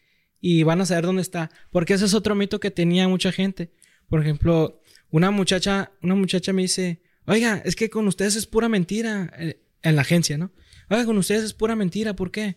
y 0.47 0.63
van 0.63 0.81
a 0.83 0.85
saber 0.87 1.07
dónde 1.07 1.23
está. 1.23 1.51
Porque 1.71 1.95
ese 1.95 2.05
es 2.05 2.13
otro 2.13 2.35
mito 2.35 2.61
que 2.61 2.71
tenía 2.71 3.09
mucha 3.09 3.33
gente. 3.33 3.71
Por 4.11 4.21
ejemplo, 4.21 4.83
una 5.11 5.31
muchacha, 5.31 5.93
una 6.03 6.15
muchacha 6.15 6.53
me 6.53 6.61
dice, 6.61 7.01
oiga, 7.27 7.63
es 7.65 7.77
que 7.77 7.89
con 7.89 8.07
ustedes 8.09 8.37
es 8.37 8.47
pura 8.47 8.69
mentira. 8.69 9.33
eh, 9.39 9.61
En 9.83 9.97
la 9.97 10.03
agencia, 10.03 10.37
¿no? 10.37 10.51
Oiga, 10.91 11.07
con 11.07 11.17
ustedes 11.17 11.45
es 11.45 11.55
pura 11.55 11.75
mentira. 11.77 12.15
¿Por 12.15 12.31
qué? 12.31 12.57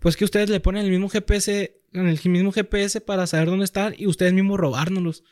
Pues 0.00 0.16
que 0.18 0.24
ustedes 0.26 0.50
le 0.50 0.60
ponen 0.60 0.84
el 0.84 0.90
mismo 0.90 1.08
GPS, 1.08 1.80
en 1.94 2.08
el 2.08 2.20
mismo 2.26 2.52
GPS 2.52 3.00
para 3.00 3.26
saber 3.26 3.46
dónde 3.48 3.64
están 3.64 3.94
y 3.96 4.06
ustedes 4.06 4.34
mismos 4.34 4.60
robárnoslos. 4.60 5.24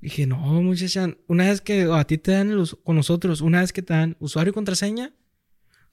Dije, 0.00 0.26
no, 0.26 0.38
muchacha, 0.62 1.14
una 1.28 1.44
vez 1.50 1.60
que 1.60 1.82
a 1.82 2.04
ti 2.04 2.18
te 2.18 2.32
dan 2.32 2.50
el 2.50 2.58
us- 2.58 2.76
con 2.82 2.96
nosotros, 2.96 3.42
una 3.42 3.60
vez 3.60 3.72
que 3.72 3.82
te 3.82 3.92
dan 3.94 4.16
usuario 4.18 4.50
y 4.50 4.54
contraseña, 4.54 5.12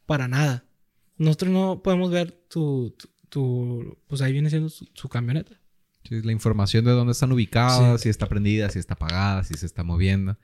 para 0.08 0.28
nada. 0.28 0.66
Nosotros 1.18 1.52
no 1.52 1.82
podemos 1.84 2.10
ver 2.10 2.32
tu, 2.50 2.96
tu- 3.30 3.98
pues 4.08 4.22
ahí 4.22 4.32
viene 4.34 4.50
siendo 4.50 4.70
su, 4.70 4.88
su 4.94 5.10
camioneta. 5.10 5.60
Sí, 6.04 6.22
la 6.22 6.32
información 6.32 6.86
de 6.86 6.92
dónde 6.92 7.12
están 7.12 7.32
ubicadas, 7.34 8.00
Sí. 8.02 8.04
si 8.06 8.10
está 8.10 8.28
prendida, 8.30 8.70
si 8.70 8.80
está 8.80 8.94
apagada, 8.94 9.44
si 9.44 9.56
se 9.56 9.66
está 9.66 9.84
moviendo. 9.84 10.38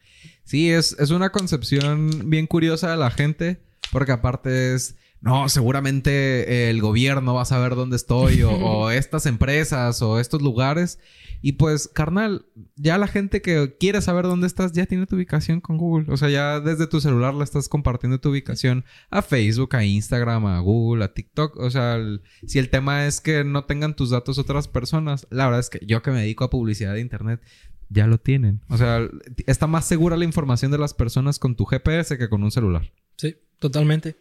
Sí, 0.43 0.69
es, 0.72 0.96
es 1.00 1.10
una 1.12 1.32
concepción 1.32 2.30
bien 2.30 2.48
curiosa 2.48 2.91
de 2.91 2.98
la 2.98 3.10
gente, 3.12 3.62
porque 3.91 4.12
aparte 4.12 4.74
es, 4.76 4.96
no, 5.24 5.48
seguramente 5.48 6.70
el 6.70 6.82
gobierno 6.82 7.34
va 7.34 7.44
a 7.44 7.46
saber 7.46 7.76
dónde 7.76 7.96
estoy, 7.96 8.44
o, 8.44 8.52
o 8.52 8.90
estas 8.92 9.26
empresas, 9.26 10.02
o 10.02 10.20
estos 10.20 10.42
lugares. 10.42 11.00
Y 11.42 11.54
pues, 11.54 11.88
carnal, 11.88 12.46
ya 12.76 12.98
la 12.98 13.08
gente 13.08 13.42
que 13.42 13.76
quiere 13.80 14.02
saber 14.02 14.26
dónde 14.26 14.48
estás 14.48 14.72
ya 14.74 14.86
tiene 14.86 15.08
tu 15.08 15.16
ubicación 15.16 15.60
con 15.62 15.78
Google. 15.78 16.06
O 16.12 16.18
sea, 16.18 16.30
ya 16.30 16.60
desde 16.60 16.88
tu 16.88 17.02
celular 17.02 17.34
le 17.34 17.44
estás 17.44 17.68
compartiendo 17.70 18.20
tu 18.20 18.30
ubicación 18.30 18.86
a 19.10 19.22
Facebook, 19.22 19.76
a 19.76 19.84
Instagram, 19.86 20.46
a 20.46 20.60
Google, 20.60 21.04
a 21.06 21.14
TikTok. 21.14 21.58
O 21.58 21.70
sea, 21.70 21.96
el- 21.96 22.22
si 22.46 22.60
el 22.60 22.70
tema 22.70 23.06
es 23.08 23.20
que 23.22 23.44
no 23.44 23.64
tengan 23.66 23.96
tus 23.96 24.10
datos 24.12 24.38
otras 24.40 24.68
personas, 24.68 25.26
la 25.32 25.46
verdad 25.46 25.60
es 25.62 25.70
que 25.70 25.80
yo 25.86 26.02
que 26.02 26.12
me 26.12 26.22
dedico 26.22 26.44
a 26.46 26.50
publicidad 26.50 26.94
de 26.94 27.02
internet, 27.02 27.42
ya 27.90 28.08
lo 28.08 28.18
tienen. 28.20 28.62
O 28.70 28.78
sea, 28.78 29.08
está 29.46 29.68
más 29.68 29.86
segura 29.86 30.18
la 30.18 30.26
información 30.26 30.72
de 30.72 30.78
las 30.78 30.94
personas 30.94 31.40
con 31.40 31.56
tu 31.56 31.66
GPS 31.66 32.18
que 32.18 32.30
con 32.30 32.44
un 32.44 32.52
celular. 32.52 32.92
Sí, 33.18 33.36
totalmente. 33.60 34.16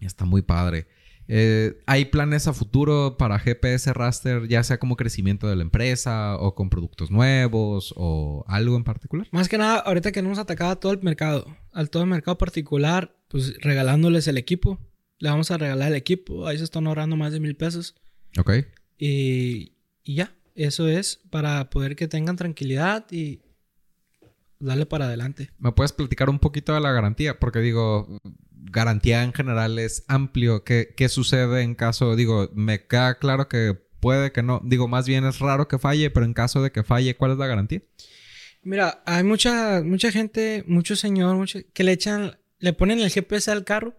Está 0.00 0.24
muy 0.24 0.42
padre. 0.42 0.86
Eh, 1.28 1.82
¿Hay 1.86 2.06
planes 2.06 2.46
a 2.46 2.52
futuro 2.52 3.16
para 3.18 3.38
GPS 3.38 3.92
Raster, 3.92 4.46
ya 4.46 4.62
sea 4.62 4.78
como 4.78 4.96
crecimiento 4.96 5.48
de 5.48 5.56
la 5.56 5.62
empresa 5.62 6.36
o 6.36 6.54
con 6.54 6.70
productos 6.70 7.10
nuevos 7.10 7.92
o 7.96 8.44
algo 8.46 8.76
en 8.76 8.84
particular? 8.84 9.26
Más 9.32 9.48
que 9.48 9.58
nada, 9.58 9.78
ahorita 9.78 10.12
queremos 10.12 10.38
atacar 10.38 10.70
a 10.70 10.76
todo 10.76 10.92
el 10.92 11.02
mercado, 11.02 11.46
al 11.72 11.90
todo 11.90 12.04
el 12.04 12.10
mercado 12.10 12.38
particular, 12.38 13.16
pues 13.28 13.58
regalándoles 13.60 14.28
el 14.28 14.38
equipo. 14.38 14.78
Le 15.18 15.30
vamos 15.30 15.50
a 15.50 15.58
regalar 15.58 15.88
el 15.88 15.96
equipo, 15.96 16.46
ahí 16.46 16.58
se 16.58 16.64
están 16.64 16.86
ahorrando 16.86 17.16
más 17.16 17.32
de 17.32 17.40
mil 17.40 17.56
pesos. 17.56 17.96
Ok. 18.38 18.50
Y, 18.98 19.72
y 20.04 20.14
ya, 20.14 20.32
eso 20.54 20.88
es 20.88 21.20
para 21.30 21.70
poder 21.70 21.96
que 21.96 22.06
tengan 22.06 22.36
tranquilidad 22.36 23.06
y 23.10 23.40
darle 24.58 24.86
para 24.86 25.06
adelante. 25.06 25.50
¿Me 25.58 25.72
puedes 25.72 25.92
platicar 25.92 26.30
un 26.30 26.38
poquito 26.38 26.74
de 26.74 26.80
la 26.80 26.92
garantía? 26.92 27.38
Porque 27.38 27.60
digo, 27.60 28.20
garantía 28.70 29.22
en 29.22 29.32
general 29.32 29.78
es 29.78 30.04
amplio. 30.08 30.64
¿Qué, 30.64 30.94
qué 30.96 31.08
sucede 31.08 31.62
en 31.62 31.74
caso? 31.74 32.16
Digo, 32.16 32.50
me 32.54 32.86
queda 32.86 33.18
claro 33.18 33.48
que 33.48 33.74
puede 34.00 34.32
que 34.32 34.42
no. 34.42 34.60
Digo, 34.64 34.88
más 34.88 35.06
bien 35.06 35.24
es 35.24 35.38
raro 35.38 35.68
que 35.68 35.78
falle, 35.78 36.10
pero 36.10 36.26
en 36.26 36.34
caso 36.34 36.62
de 36.62 36.72
que 36.72 36.82
falle, 36.82 37.16
¿cuál 37.16 37.32
es 37.32 37.38
la 37.38 37.46
garantía? 37.46 37.82
Mira, 38.62 39.02
hay 39.06 39.22
mucha, 39.22 39.82
mucha 39.84 40.10
gente, 40.10 40.64
mucho 40.66 40.96
señor, 40.96 41.36
mucho, 41.36 41.60
que 41.72 41.84
le 41.84 41.92
echan, 41.92 42.38
le 42.58 42.72
ponen 42.72 42.98
el 43.00 43.10
GPS 43.10 43.50
al 43.50 43.64
carro 43.64 43.96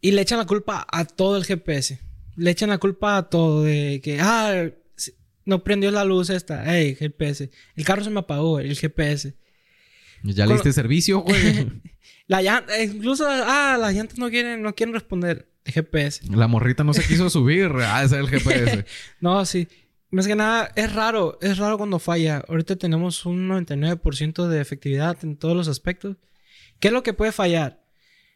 y 0.00 0.12
le 0.12 0.22
echan 0.22 0.38
la 0.38 0.46
culpa 0.46 0.86
a 0.90 1.04
todo 1.04 1.36
el 1.36 1.44
GPS. 1.44 2.00
Le 2.36 2.50
echan 2.50 2.70
la 2.70 2.78
culpa 2.78 3.18
a 3.18 3.28
todo 3.28 3.64
de 3.64 4.00
que, 4.02 4.18
ah, 4.20 4.70
no 5.44 5.64
prendió 5.64 5.90
la 5.90 6.04
luz 6.04 6.30
esta, 6.30 6.64
hey, 6.66 6.96
GPS. 6.98 7.50
El 7.76 7.84
carro 7.84 8.04
se 8.04 8.10
me 8.10 8.20
apagó, 8.20 8.60
el 8.60 8.76
GPS. 8.76 9.34
¿Ya 10.22 10.46
le 10.46 10.54
diste 10.54 10.72
servicio, 10.72 11.20
güey? 11.20 11.82
La 12.30 12.42
llanta, 12.42 12.80
incluso, 12.80 13.26
ah, 13.28 13.76
las 13.76 13.92
llantas 13.92 14.16
no 14.16 14.30
quieren, 14.30 14.62
no 14.62 14.72
quieren 14.72 14.94
responder. 14.94 15.48
El 15.64 15.72
GPS. 15.72 16.22
la 16.30 16.46
morrita 16.46 16.84
no 16.84 16.94
se 16.94 17.02
quiso 17.02 17.28
subir. 17.28 17.72
Ah, 17.80 18.04
ese 18.04 18.14
es 18.14 18.20
el 18.20 18.28
GPS. 18.28 18.84
No, 19.20 19.44
sí. 19.44 19.66
Más 20.12 20.28
que 20.28 20.36
nada, 20.36 20.70
es 20.76 20.92
raro, 20.94 21.38
es 21.42 21.58
raro 21.58 21.76
cuando 21.76 21.98
falla. 21.98 22.44
Ahorita 22.48 22.76
tenemos 22.76 23.26
un 23.26 23.48
99% 23.48 24.46
de 24.46 24.60
efectividad 24.60 25.16
en 25.24 25.36
todos 25.38 25.56
los 25.56 25.66
aspectos. 25.66 26.18
¿Qué 26.78 26.86
es 26.88 26.94
lo 26.94 27.02
que 27.02 27.14
puede 27.14 27.32
fallar? 27.32 27.82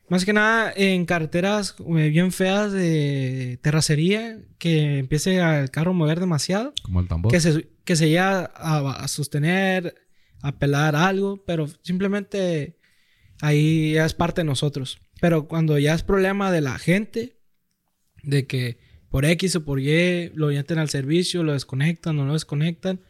Más 0.09 0.25
que 0.25 0.33
nada 0.33 0.73
en 0.75 1.07
carreteras 1.07 1.77
eh, 1.79 2.09
bien 2.09 2.33
feas 2.33 2.73
de 2.73 3.61
terracería, 3.63 4.41
que 4.59 4.99
empiece 4.99 5.37
el 5.39 5.71
carro 5.71 5.93
a 5.93 5.95
mover 5.95 6.19
demasiado, 6.19 6.75
Como 6.83 6.99
el 6.99 7.07
tambor. 7.07 7.31
que 7.31 7.39
se, 7.41 7.69
que 7.85 7.95
se 7.95 8.07
llegue 8.07 8.19
a, 8.19 8.43
a 8.45 9.07
sostener, 9.09 9.95
a 10.43 10.59
pelar 10.59 10.97
algo, 10.97 11.45
pero 11.47 11.69
simplemente 11.83 12.77
ahí 13.45 13.93
ya 13.93 14.07
es 14.07 14.15
parte 14.15 14.41
de 14.41 14.47
nosotros. 14.47 14.99
Pero 15.21 15.47
cuando 15.47 15.79
ya 15.79 15.95
es 15.95 16.03
problema 16.03 16.51
de 16.51 16.61
la 16.61 16.79
gente, 16.79 17.37
de 18.23 18.47
que 18.47 18.79
por 19.11 19.25
X 19.25 19.57
o 19.57 19.65
por 19.65 19.81
Y 19.81 20.31
lo 20.35 20.49
meten 20.49 20.79
al 20.79 20.89
servicio, 20.89 21.43
lo 21.43 21.53
desconectan 21.53 22.19
o 22.19 22.25
no 22.25 22.33
desconectan, 22.33 23.01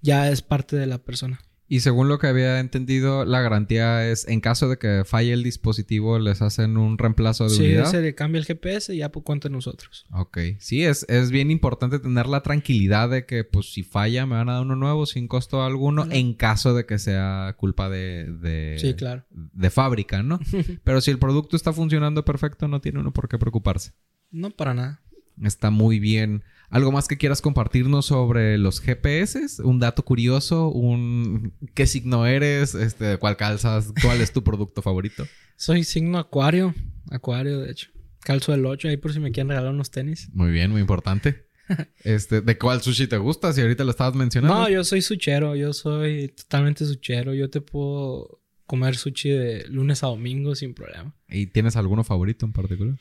ya 0.00 0.30
es 0.30 0.42
parte 0.42 0.76
de 0.76 0.86
la 0.86 0.98
persona. 0.98 1.40
Y 1.70 1.80
según 1.80 2.08
lo 2.08 2.18
que 2.18 2.26
había 2.28 2.60
entendido, 2.60 3.26
la 3.26 3.42
garantía 3.42 4.08
es 4.08 4.26
en 4.26 4.40
caso 4.40 4.70
de 4.70 4.78
que 4.78 5.02
falle 5.04 5.34
el 5.34 5.42
dispositivo, 5.42 6.18
les 6.18 6.40
hacen 6.40 6.78
un 6.78 6.96
reemplazo 6.96 7.44
de 7.44 7.50
Sí, 7.50 7.62
unidad. 7.64 7.84
se 7.90 8.00
le 8.00 8.14
cambia 8.14 8.38
el 8.38 8.46
GPS 8.46 8.94
y 8.94 8.98
ya 8.98 9.12
por 9.12 9.22
cuenta 9.22 9.50
nosotros. 9.50 10.06
Ok. 10.10 10.38
Sí, 10.60 10.82
es, 10.84 11.04
es 11.10 11.30
bien 11.30 11.50
importante 11.50 11.98
tener 11.98 12.26
la 12.26 12.42
tranquilidad 12.42 13.10
de 13.10 13.26
que, 13.26 13.44
pues, 13.44 13.70
si 13.70 13.82
falla, 13.82 14.24
me 14.24 14.36
van 14.36 14.48
a 14.48 14.54
dar 14.54 14.62
uno 14.62 14.76
nuevo 14.76 15.04
sin 15.04 15.28
costo 15.28 15.62
alguno, 15.62 16.06
en 16.10 16.32
caso 16.32 16.72
de 16.72 16.86
que 16.86 16.98
sea 16.98 17.54
culpa 17.58 17.90
de, 17.90 18.24
de, 18.32 18.76
Sí, 18.78 18.94
claro. 18.94 19.26
de 19.30 19.68
fábrica, 19.68 20.22
¿no? 20.22 20.40
Pero 20.84 21.02
si 21.02 21.10
el 21.10 21.18
producto 21.18 21.54
está 21.54 21.74
funcionando 21.74 22.24
perfecto, 22.24 22.66
no 22.66 22.80
tiene 22.80 23.00
uno 23.00 23.12
por 23.12 23.28
qué 23.28 23.36
preocuparse. 23.36 23.92
No 24.30 24.50
para 24.50 24.72
nada. 24.72 25.02
Está 25.42 25.68
muy 25.70 25.98
bien. 26.00 26.44
¿Algo 26.70 26.92
más 26.92 27.08
que 27.08 27.16
quieras 27.16 27.40
compartirnos 27.40 28.06
sobre 28.06 28.58
los 28.58 28.80
GPS? 28.80 29.62
¿Un 29.62 29.78
dato 29.78 30.04
curioso? 30.04 30.68
¿Un 30.68 31.54
qué 31.74 31.86
signo 31.86 32.26
eres? 32.26 32.74
Este, 32.74 33.16
¿Cuál 33.16 33.36
calzas? 33.36 33.92
¿Cuál 34.02 34.20
es 34.20 34.32
tu 34.32 34.44
producto 34.44 34.82
favorito? 34.82 35.26
Soy 35.56 35.84
signo 35.84 36.18
acuario. 36.18 36.74
Acuario, 37.10 37.60
de 37.60 37.70
hecho. 37.70 37.90
Calzo 38.20 38.52
el 38.52 38.66
8 38.66 38.88
ahí 38.88 38.96
por 38.98 39.12
si 39.12 39.20
me 39.20 39.32
quieren 39.32 39.48
regalar 39.48 39.72
unos 39.72 39.90
tenis. 39.90 40.28
Muy 40.34 40.50
bien, 40.50 40.70
muy 40.70 40.80
importante. 40.80 41.46
Este, 42.02 42.40
¿de 42.40 42.56
cuál 42.56 42.80
sushi 42.80 43.08
te 43.08 43.18
gusta? 43.18 43.52
Si 43.52 43.60
ahorita 43.60 43.84
lo 43.84 43.90
estabas 43.90 44.14
mencionando. 44.14 44.54
No, 44.54 44.70
yo 44.70 44.84
soy 44.84 45.02
suchero. 45.02 45.54
Yo 45.54 45.74
soy 45.74 46.28
totalmente 46.28 46.86
suchero. 46.86 47.34
Yo 47.34 47.50
te 47.50 47.60
puedo 47.60 48.40
comer 48.64 48.96
sushi 48.96 49.28
de 49.30 49.66
lunes 49.68 50.02
a 50.02 50.06
domingo 50.06 50.54
sin 50.54 50.72
problema. 50.72 51.14
¿Y 51.28 51.48
tienes 51.48 51.76
alguno 51.76 52.04
favorito 52.04 52.46
en 52.46 52.52
particular? 52.52 52.96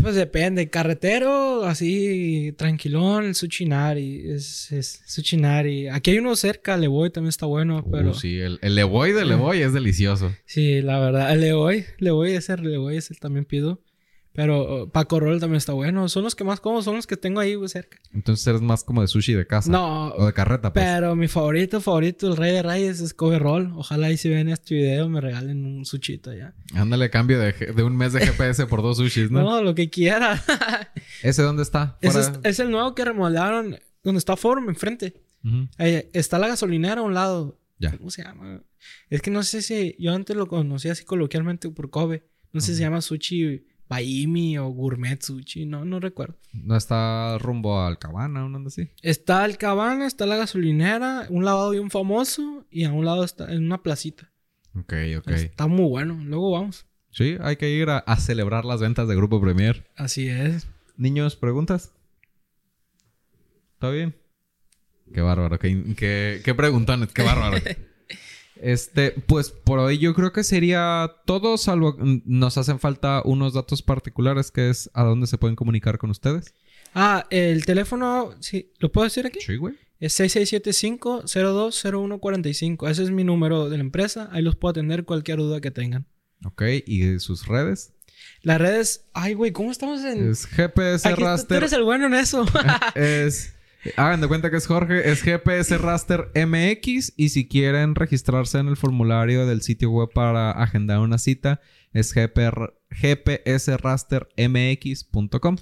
Pues 0.00 0.14
depende. 0.14 0.70
Carretero, 0.70 1.64
así, 1.64 2.54
tranquilón, 2.56 3.24
el 3.26 3.34
sushi 3.34 3.66
nari. 3.66 4.30
Es, 4.30 4.72
es 4.72 5.02
sushi 5.06 5.36
nari. 5.36 5.88
Aquí 5.88 6.12
hay 6.12 6.18
uno 6.18 6.34
cerca, 6.36 6.76
le 6.76 6.88
voy, 6.88 7.10
también 7.10 7.28
está 7.28 7.46
bueno, 7.46 7.84
pero... 7.90 8.10
Uh, 8.10 8.14
sí, 8.14 8.38
el, 8.38 8.58
el 8.62 8.74
Levoy 8.74 9.12
de 9.12 9.24
Levoy 9.24 9.60
es 9.60 9.72
delicioso. 9.72 10.32
Sí, 10.46 10.80
la 10.82 10.98
verdad. 10.98 11.32
El 11.32 11.40
Le 11.40 11.52
voy, 11.52 11.84
le 11.98 12.10
voy, 12.10 12.32
ese 12.32 12.56
le 12.56 12.78
voy, 12.78 12.96
ese 12.96 13.14
también 13.14 13.44
pido. 13.44 13.82
Pero 14.34 14.84
uh, 14.84 14.90
Paco 14.90 15.20
Roll 15.20 15.40
también 15.40 15.58
está 15.58 15.72
bueno. 15.74 16.08
Son 16.08 16.24
los 16.24 16.34
que 16.34 16.42
más 16.42 16.58
como, 16.60 16.80
son 16.82 16.96
los 16.96 17.06
que 17.06 17.16
tengo 17.18 17.40
ahí 17.40 17.54
güey, 17.54 17.68
cerca. 17.68 17.98
Entonces 18.14 18.46
eres 18.46 18.62
más 18.62 18.82
como 18.82 19.02
de 19.02 19.08
sushi 19.08 19.34
de 19.34 19.46
casa. 19.46 19.70
No, 19.70 20.08
O 20.12 20.24
de 20.26 20.32
carreta, 20.32 20.72
pues. 20.72 20.84
pero 20.84 21.14
mi 21.14 21.28
favorito, 21.28 21.80
favorito, 21.82 22.28
el 22.28 22.36
Rey 22.36 22.52
de 22.52 22.62
Reyes 22.62 23.00
es 23.00 23.12
Kobe 23.12 23.38
Roll. 23.38 23.72
Ojalá 23.76 24.06
ahí 24.06 24.16
si 24.16 24.30
ven 24.30 24.48
este 24.48 24.74
video 24.74 25.08
me 25.10 25.20
regalen 25.20 25.64
un 25.66 25.84
suchito 25.84 26.32
ya. 26.32 26.54
Ándale, 26.74 27.10
cambio 27.10 27.38
de, 27.38 27.52
de 27.52 27.82
un 27.82 27.94
mes 27.96 28.14
de 28.14 28.20
GPS 28.26 28.66
por 28.66 28.80
dos 28.82 28.96
sushis, 28.96 29.30
No, 29.30 29.40
¿no? 29.42 29.62
lo 29.62 29.74
que 29.74 29.90
quiera. 29.90 30.42
¿Ese 31.22 31.42
dónde 31.42 31.62
está? 31.62 31.98
Ese 32.00 32.20
es, 32.20 32.32
es 32.42 32.58
el 32.60 32.70
nuevo 32.70 32.94
que 32.94 33.04
remodelaron 33.04 33.78
donde 34.02 34.18
está 34.18 34.36
Forum 34.36 34.68
enfrente. 34.68 35.14
Ahí 35.76 36.08
está 36.12 36.38
la 36.38 36.48
gasolinera 36.48 37.00
a 37.00 37.04
un 37.04 37.14
lado. 37.14 37.58
Ya. 37.78 37.96
¿Cómo 37.98 38.10
se 38.10 38.22
llama? 38.22 38.62
Es 39.10 39.20
que 39.22 39.30
no 39.30 39.42
sé 39.42 39.60
si 39.60 39.94
yo 39.98 40.14
antes 40.14 40.36
lo 40.36 40.46
conocía 40.46 40.92
así 40.92 41.04
coloquialmente 41.04 41.68
por 41.70 41.90
Kobe. 41.90 42.22
No 42.52 42.60
sé 42.60 42.68
si 42.68 42.76
se 42.76 42.82
llama 42.82 43.00
sushi 43.00 43.66
Baimi 43.92 44.56
o 44.56 44.70
gourmet 44.70 45.20
sushi, 45.20 45.66
no, 45.66 45.84
no 45.84 46.00
recuerdo. 46.00 46.38
No 46.54 46.76
está 46.76 47.36
rumbo 47.36 47.82
al 47.82 47.98
cabana, 47.98 48.48
¿no? 48.48 48.66
así. 48.66 48.88
Está 49.02 49.44
el 49.44 49.58
cabana, 49.58 50.06
está 50.06 50.24
la 50.24 50.36
gasolinera, 50.36 51.26
un 51.28 51.44
lavado 51.44 51.70
bien 51.72 51.90
famoso 51.90 52.64
y 52.70 52.84
a 52.84 52.92
un 52.92 53.04
lado 53.04 53.22
está 53.22 53.52
en 53.52 53.66
una 53.66 53.82
placita. 53.82 54.32
Ok, 54.74 54.94
ok. 55.18 55.28
Está 55.32 55.66
muy 55.66 55.90
bueno. 55.90 56.18
Luego 56.24 56.52
vamos. 56.52 56.86
Sí, 57.10 57.36
hay 57.42 57.56
que 57.56 57.68
ir 57.68 57.90
a, 57.90 57.98
a 57.98 58.16
celebrar 58.16 58.64
las 58.64 58.80
ventas 58.80 59.06
de 59.08 59.14
Grupo 59.14 59.42
Premier. 59.42 59.86
Así 59.94 60.26
es. 60.26 60.66
Niños, 60.96 61.36
¿preguntas? 61.36 61.92
¿Todo 63.78 63.92
bien? 63.92 64.16
Qué 65.12 65.20
bárbaro, 65.20 65.58
qué, 65.58 65.94
qué, 65.98 66.40
qué 66.42 66.54
preguntones, 66.54 67.12
qué 67.12 67.22
bárbaro. 67.22 67.58
Este, 68.62 69.10
pues 69.26 69.50
por 69.50 69.80
hoy 69.80 69.98
yo 69.98 70.14
creo 70.14 70.32
que 70.32 70.44
sería 70.44 71.10
todo, 71.26 71.58
salvo 71.58 71.96
mm, 71.98 72.22
nos 72.26 72.56
hacen 72.58 72.78
falta 72.78 73.20
unos 73.24 73.54
datos 73.54 73.82
particulares 73.82 74.52
que 74.52 74.70
es 74.70 74.88
a 74.94 75.02
dónde 75.02 75.26
se 75.26 75.36
pueden 75.36 75.56
comunicar 75.56 75.98
con 75.98 76.10
ustedes. 76.10 76.54
Ah, 76.94 77.26
el 77.30 77.64
teléfono, 77.66 78.34
sí, 78.40 78.70
¿lo 78.78 78.92
puedo 78.92 79.04
decir 79.04 79.26
aquí? 79.26 79.40
Sí, 79.40 79.56
güey. 79.56 79.74
Es 79.98 80.18
6675-020145. 80.20 82.88
Ese 82.90 83.02
es 83.02 83.10
mi 83.10 83.24
número 83.24 83.68
de 83.68 83.76
la 83.78 83.82
empresa. 83.82 84.28
Ahí 84.32 84.42
los 84.42 84.56
puedo 84.56 84.70
atender 84.70 85.04
cualquier 85.04 85.38
duda 85.38 85.60
que 85.60 85.70
tengan. 85.70 86.06
Ok, 86.44 86.62
y 86.86 87.18
sus 87.20 87.46
redes. 87.46 87.92
Las 88.42 88.60
redes... 88.60 89.06
Ay, 89.12 89.34
güey, 89.34 89.52
¿cómo 89.52 89.70
estamos 89.70 90.02
en...? 90.04 90.30
Es 90.30 90.46
GPS 90.46 91.06
Aquí 91.08 91.16
tú- 91.16 91.20
tú 91.22 91.26
Raster. 91.26 91.56
eres 91.58 91.72
el 91.72 91.82
bueno 91.84 92.06
en 92.06 92.14
eso. 92.14 92.44
es. 92.94 93.54
Hagan 93.96 94.20
de 94.20 94.28
cuenta 94.28 94.50
que 94.50 94.56
es 94.58 94.66
Jorge, 94.66 95.10
es 95.10 95.22
GPS 95.22 95.76
Raster 95.78 96.30
MX 96.34 97.14
y 97.16 97.30
si 97.30 97.48
quieren 97.48 97.94
registrarse 97.94 98.58
en 98.58 98.68
el 98.68 98.76
formulario 98.76 99.44
del 99.46 99.62
sitio 99.62 99.90
web 99.90 100.08
para 100.14 100.50
agendar 100.52 100.98
una 101.00 101.18
cita 101.18 101.60
es 101.92 102.12
gpsrastermx.com. 104.32 105.56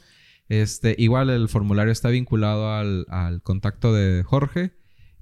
Este, 0.49 0.95
igual 0.99 1.31
el 1.31 1.49
formulario 1.49 1.93
está 1.93 2.09
vinculado 2.09 2.73
al, 2.75 3.07
al 3.09 3.41
contacto 3.43 3.93
de 3.95 4.23
Jorge 4.25 4.73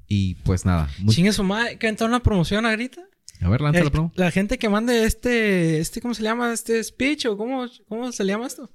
y 0.06 0.36
pues 0.36 0.64
nada. 0.64 0.88
mu- 1.00 1.12
Chingue 1.12 1.32
su 1.32 1.44
madre. 1.44 1.76
¿Que 1.78 1.88
entra 1.88 2.06
una 2.06 2.22
promoción 2.22 2.64
ahorita? 2.66 3.02
a 3.40 3.48
ver, 3.48 3.60
lanza 3.60 3.78
la 3.80 3.84
El- 3.86 3.92
promo. 3.92 4.12
la 4.16 4.30
gente 4.32 4.58
que 4.58 4.68
mande 4.68 5.04
este... 5.04 5.78
este 5.80 6.00
¿Cómo 6.00 6.14
se 6.14 6.22
llama? 6.22 6.52
Este 6.52 6.82
speech 6.82 7.26
o 7.26 7.36
cómo, 7.36 7.66
cómo 7.88 8.10
se 8.10 8.24
le 8.24 8.32
llama 8.32 8.46
esto? 8.46 8.70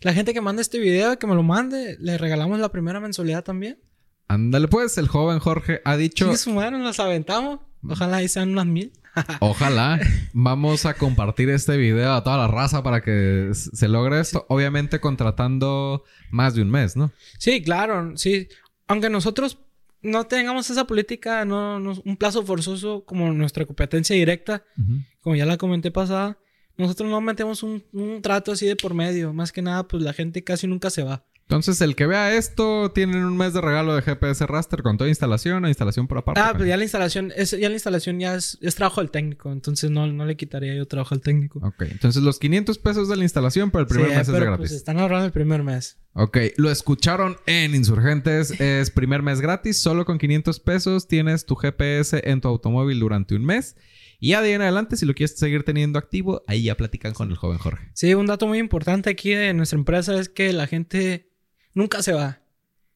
La 0.00 0.12
gente 0.12 0.34
que 0.34 0.40
mande 0.40 0.62
este 0.62 0.78
video, 0.78 1.18
que 1.18 1.26
me 1.26 1.34
lo 1.34 1.42
mande, 1.42 1.96
le 2.00 2.18
regalamos 2.18 2.58
la 2.58 2.70
primera 2.70 3.00
mensualidad 3.00 3.42
también. 3.44 3.78
Ándale 4.28 4.68
pues, 4.68 4.96
el 4.98 5.08
joven 5.08 5.38
Jorge 5.38 5.80
ha 5.84 5.96
dicho, 5.96 6.24
Chingue 6.26 6.38
su 6.38 6.50
madre, 6.52 6.78
nos 6.78 6.98
aventamos. 7.00 7.60
Ojalá 7.88 8.18
ahí 8.18 8.28
sean 8.28 8.50
unas 8.50 8.66
mil. 8.66 8.92
Ojalá. 9.40 10.00
Vamos 10.32 10.86
a 10.86 10.94
compartir 10.94 11.48
este 11.50 11.76
video 11.76 12.12
a 12.14 12.24
toda 12.24 12.36
la 12.38 12.48
raza 12.48 12.82
para 12.82 13.00
que 13.02 13.50
se 13.52 13.88
logre 13.88 14.20
esto. 14.20 14.44
Obviamente 14.48 14.98
contratando 15.00 16.04
más 16.30 16.54
de 16.54 16.62
un 16.62 16.70
mes, 16.70 16.96
¿no? 16.96 17.12
Sí, 17.38 17.62
claro, 17.62 18.16
sí. 18.16 18.48
Aunque 18.88 19.10
nosotros 19.10 19.58
no 20.02 20.24
tengamos 20.24 20.68
esa 20.70 20.86
política, 20.86 21.44
no, 21.44 21.78
no- 21.78 22.00
un 22.04 22.16
plazo 22.16 22.44
forzoso 22.44 23.04
como 23.04 23.32
nuestra 23.32 23.64
competencia 23.66 24.16
directa, 24.16 24.64
como 25.20 25.36
ya 25.36 25.46
la 25.46 25.56
comenté 25.58 25.90
pasada, 25.90 26.38
nosotros 26.76 27.10
no 27.10 27.20
metemos 27.20 27.62
un, 27.62 27.84
un 27.92 28.22
trato 28.22 28.52
así 28.52 28.66
de 28.66 28.76
por 28.76 28.94
medio. 28.94 29.32
Más 29.32 29.52
que 29.52 29.62
nada, 29.62 29.86
pues 29.86 30.02
la 30.02 30.12
gente 30.12 30.42
casi 30.44 30.66
nunca 30.66 30.90
se 30.90 31.02
va. 31.02 31.24
Entonces, 31.46 31.78
el 31.82 31.94
que 31.94 32.06
vea 32.06 32.34
esto, 32.34 32.90
tienen 32.92 33.22
un 33.22 33.36
mes 33.36 33.52
de 33.52 33.60
regalo 33.60 33.94
de 33.94 34.00
GPS 34.00 34.46
Raster 34.46 34.82
con 34.82 34.96
toda 34.96 35.10
instalación 35.10 35.62
o 35.62 35.68
instalación 35.68 36.06
por 36.08 36.18
aparte. 36.18 36.40
Ah, 36.40 36.54
pues 36.56 36.66
ya 36.66 36.78
la 36.78 36.84
instalación, 36.84 37.32
es, 37.36 37.50
ya 37.50 37.68
la 37.68 37.74
instalación 37.74 38.18
ya 38.18 38.34
es, 38.34 38.56
es 38.62 38.74
trabajo 38.74 39.02
del 39.02 39.10
técnico, 39.10 39.52
entonces 39.52 39.90
no, 39.90 40.06
no 40.06 40.24
le 40.24 40.36
quitaría 40.36 40.74
yo 40.74 40.86
trabajo 40.86 41.14
al 41.14 41.20
técnico. 41.20 41.60
Ok, 41.62 41.82
entonces 41.82 42.22
los 42.22 42.38
500 42.38 42.78
pesos 42.78 43.10
de 43.10 43.16
la 43.16 43.24
instalación, 43.24 43.70
pero 43.70 43.82
el 43.82 43.88
primer 43.88 44.08
Sí, 44.08 44.16
mes 44.16 44.28
es 44.28 44.34
de 44.34 44.40
gratis. 44.40 44.58
Pues 44.58 44.72
están 44.72 44.98
ahorrando 44.98 45.26
el 45.26 45.32
primer 45.32 45.62
mes. 45.62 45.98
Ok, 46.14 46.38
lo 46.56 46.70
escucharon 46.70 47.36
en 47.44 47.74
Insurgentes. 47.74 48.58
Es 48.60 48.90
primer 48.90 49.22
mes 49.22 49.40
gratis. 49.40 49.78
Solo 49.78 50.06
con 50.06 50.16
500 50.16 50.60
pesos 50.60 51.08
tienes 51.08 51.44
tu 51.44 51.56
GPS 51.56 52.22
en 52.24 52.40
tu 52.40 52.48
automóvil 52.48 53.00
durante 53.00 53.34
un 53.34 53.44
mes. 53.44 53.76
Y 54.24 54.28
ya 54.28 54.40
de 54.40 54.48
ahí 54.48 54.54
en 54.54 54.62
adelante, 54.62 54.96
si 54.96 55.04
lo 55.04 55.12
quieres 55.12 55.36
seguir 55.36 55.64
teniendo 55.64 55.98
activo, 55.98 56.42
ahí 56.46 56.62
ya 56.62 56.78
platican 56.78 57.12
con 57.12 57.28
el 57.30 57.36
joven 57.36 57.58
Jorge. 57.58 57.90
Sí, 57.92 58.14
un 58.14 58.24
dato 58.24 58.46
muy 58.46 58.56
importante 58.56 59.10
aquí 59.10 59.34
de 59.34 59.52
nuestra 59.52 59.78
empresa 59.78 60.18
es 60.18 60.30
que 60.30 60.54
la 60.54 60.66
gente 60.66 61.28
nunca 61.74 62.02
se 62.02 62.14
va. 62.14 62.40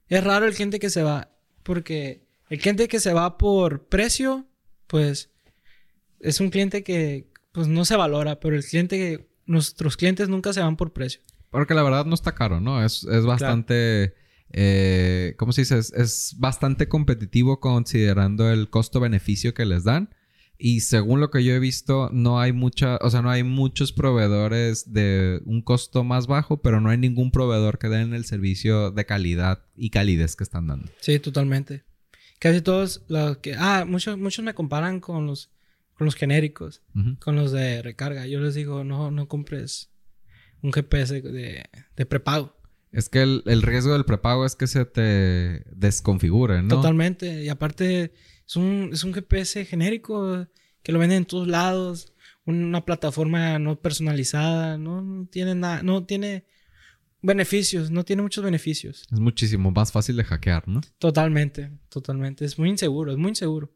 Es 0.06 0.24
raro 0.24 0.46
el 0.46 0.54
cliente 0.54 0.78
que 0.78 0.88
se 0.88 1.02
va, 1.02 1.36
porque 1.64 2.26
el 2.48 2.58
cliente 2.58 2.88
que 2.88 2.98
se 2.98 3.12
va 3.12 3.36
por 3.36 3.88
precio, 3.88 4.48
pues 4.86 5.30
es 6.18 6.40
un 6.40 6.48
cliente 6.48 6.82
que 6.82 7.30
pues 7.52 7.68
no 7.68 7.84
se 7.84 7.96
valora, 7.96 8.40
pero 8.40 8.56
el 8.56 8.64
cliente 8.64 8.96
que 8.96 9.28
nuestros 9.44 9.98
clientes 9.98 10.30
nunca 10.30 10.54
se 10.54 10.60
van 10.60 10.78
por 10.78 10.94
precio. 10.94 11.20
Porque 11.50 11.74
la 11.74 11.82
verdad 11.82 12.06
no 12.06 12.14
está 12.14 12.34
caro, 12.34 12.58
¿no? 12.58 12.82
Es, 12.82 13.04
es 13.04 13.26
bastante... 13.26 14.14
eh, 14.48 15.34
¿Cómo 15.36 15.52
se 15.52 15.60
dice? 15.60 15.76
Es, 15.76 15.92
es 15.92 16.36
bastante 16.38 16.88
competitivo 16.88 17.60
considerando 17.60 18.50
el 18.50 18.70
costo-beneficio 18.70 19.52
que 19.52 19.66
les 19.66 19.84
dan. 19.84 20.08
Y 20.59 20.81
según 20.81 21.21
lo 21.21 21.31
que 21.31 21.44
yo 21.44 21.55
he 21.55 21.61
visto, 21.61 22.11
no 22.12 22.40
hay 22.40 22.53
mucha... 22.53 22.97
O 22.97 23.11
sea, 23.11 23.23
no 23.23 23.31
hay 23.31 23.44
muchos 23.44 23.92
proveedores 23.92 24.92
de 24.92 25.40
un 25.44 25.62
costo 25.62 26.03
más 26.03 26.27
bajo, 26.27 26.61
pero 26.61 26.81
no 26.81 26.90
hay 26.90 26.99
ningún 26.99 27.31
proveedor 27.31 27.79
que 27.79 27.88
den 27.88 28.12
el 28.12 28.25
servicio 28.25 28.90
de 28.90 29.07
calidad 29.07 29.64
y 29.77 29.90
calidez 29.90 30.35
que 30.35 30.42
están 30.42 30.66
dando. 30.66 30.90
Sí, 31.01 31.21
totalmente. 31.21 31.85
Casi 32.38 32.61
todos 32.61 33.05
los 33.09 33.38
que 33.38 33.55
ah, 33.57 33.85
muchos 33.87 34.16
muchos 34.16 34.44
me 34.44 34.55
comparan 34.55 35.01
con 35.01 35.27
los 35.27 35.51
con 35.94 36.05
los 36.05 36.14
genéricos, 36.14 36.83
con 37.18 37.35
los 37.35 37.51
de 37.51 37.83
recarga. 37.83 38.27
Yo 38.27 38.40
les 38.40 38.55
digo, 38.55 38.85
"No 38.85 39.11
no 39.11 39.27
compres 39.27 39.90
un 40.62 40.73
GPS 40.73 41.21
de, 41.21 41.64
de 41.97 42.07
prepago." 42.07 42.57
Es 42.92 43.09
que 43.09 43.23
el, 43.23 43.42
el 43.47 43.62
riesgo 43.62 43.92
del 43.92 44.05
prepago 44.05 44.47
es 44.47 44.55
que 44.55 44.68
se 44.68 44.85
te 44.85 45.64
desconfigure, 45.75 46.62
¿no? 46.62 46.77
Totalmente. 46.77 47.42
Y 47.44 47.49
aparte, 47.49 48.12
es 48.48 48.56
un, 48.56 48.90
es 48.92 49.04
un 49.04 49.12
GPS 49.12 49.66
genérico 49.66 50.46
que 50.82 50.92
lo 50.92 50.98
venden 50.98 51.18
en 51.18 51.24
todos 51.26 51.46
lados. 51.46 52.14
Una 52.46 52.82
plataforma 52.82 53.58
no 53.58 53.78
personalizada. 53.78 54.78
No, 54.78 55.02
no 55.02 55.26
tiene 55.26 55.54
nada. 55.54 55.82
No 55.82 56.06
tiene 56.06 56.46
beneficios. 57.20 57.90
No 57.90 58.06
tiene 58.06 58.22
muchos 58.22 58.42
beneficios. 58.42 59.06
Es 59.12 59.20
muchísimo 59.20 59.70
más 59.70 59.92
fácil 59.92 60.16
de 60.16 60.24
hackear, 60.24 60.66
¿no? 60.66 60.80
Totalmente. 60.98 61.70
Totalmente. 61.90 62.46
Es 62.46 62.58
muy 62.58 62.70
inseguro. 62.70 63.12
Es 63.12 63.18
muy 63.18 63.28
inseguro. 63.28 63.70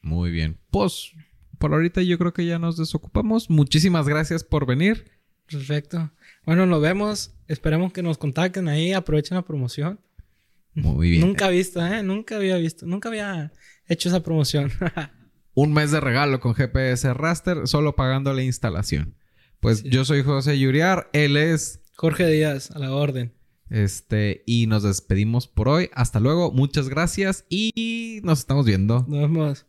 Muy 0.00 0.30
bien. 0.30 0.58
Pues, 0.70 1.12
por 1.58 1.74
ahorita 1.74 2.00
yo 2.00 2.16
creo 2.16 2.32
que 2.32 2.46
ya 2.46 2.58
nos 2.58 2.78
desocupamos. 2.78 3.50
Muchísimas 3.50 4.08
gracias 4.08 4.44
por 4.44 4.64
venir. 4.64 5.10
Perfecto. 5.46 6.10
Bueno, 6.46 6.64
nos 6.64 6.80
vemos. 6.80 7.34
Esperemos 7.48 7.92
que 7.92 8.02
nos 8.02 8.16
contacten 8.16 8.68
ahí. 8.68 8.94
Aprovechen 8.94 9.34
la 9.34 9.44
promoción. 9.44 10.00
Muy 10.76 11.10
bien. 11.10 11.22
Nunca 11.22 11.48
visto, 11.48 11.84
¿eh? 11.84 12.02
Nunca 12.02 12.36
había 12.36 12.56
visto. 12.58 12.86
Nunca 12.86 13.08
había 13.08 13.52
hecho 13.88 14.08
esa 14.08 14.22
promoción. 14.22 14.70
Un 15.54 15.72
mes 15.72 15.90
de 15.90 16.00
regalo 16.00 16.38
con 16.38 16.54
GPS 16.54 17.14
Raster, 17.14 17.66
solo 17.66 17.96
pagando 17.96 18.32
la 18.34 18.42
instalación. 18.42 19.16
Pues 19.58 19.82
yo 19.82 20.04
soy 20.04 20.22
José 20.22 20.58
Yuriar, 20.58 21.08
él 21.14 21.38
es 21.38 21.80
Jorge 21.94 22.26
Díaz, 22.26 22.70
a 22.72 22.78
la 22.78 22.94
orden. 22.94 23.32
Este, 23.70 24.44
y 24.46 24.66
nos 24.66 24.82
despedimos 24.82 25.48
por 25.48 25.68
hoy. 25.68 25.90
Hasta 25.94 26.20
luego, 26.20 26.52
muchas 26.52 26.90
gracias 26.90 27.46
y 27.48 28.20
nos 28.22 28.40
estamos 28.40 28.66
viendo. 28.66 29.06
Nos 29.08 29.22
vemos. 29.22 29.66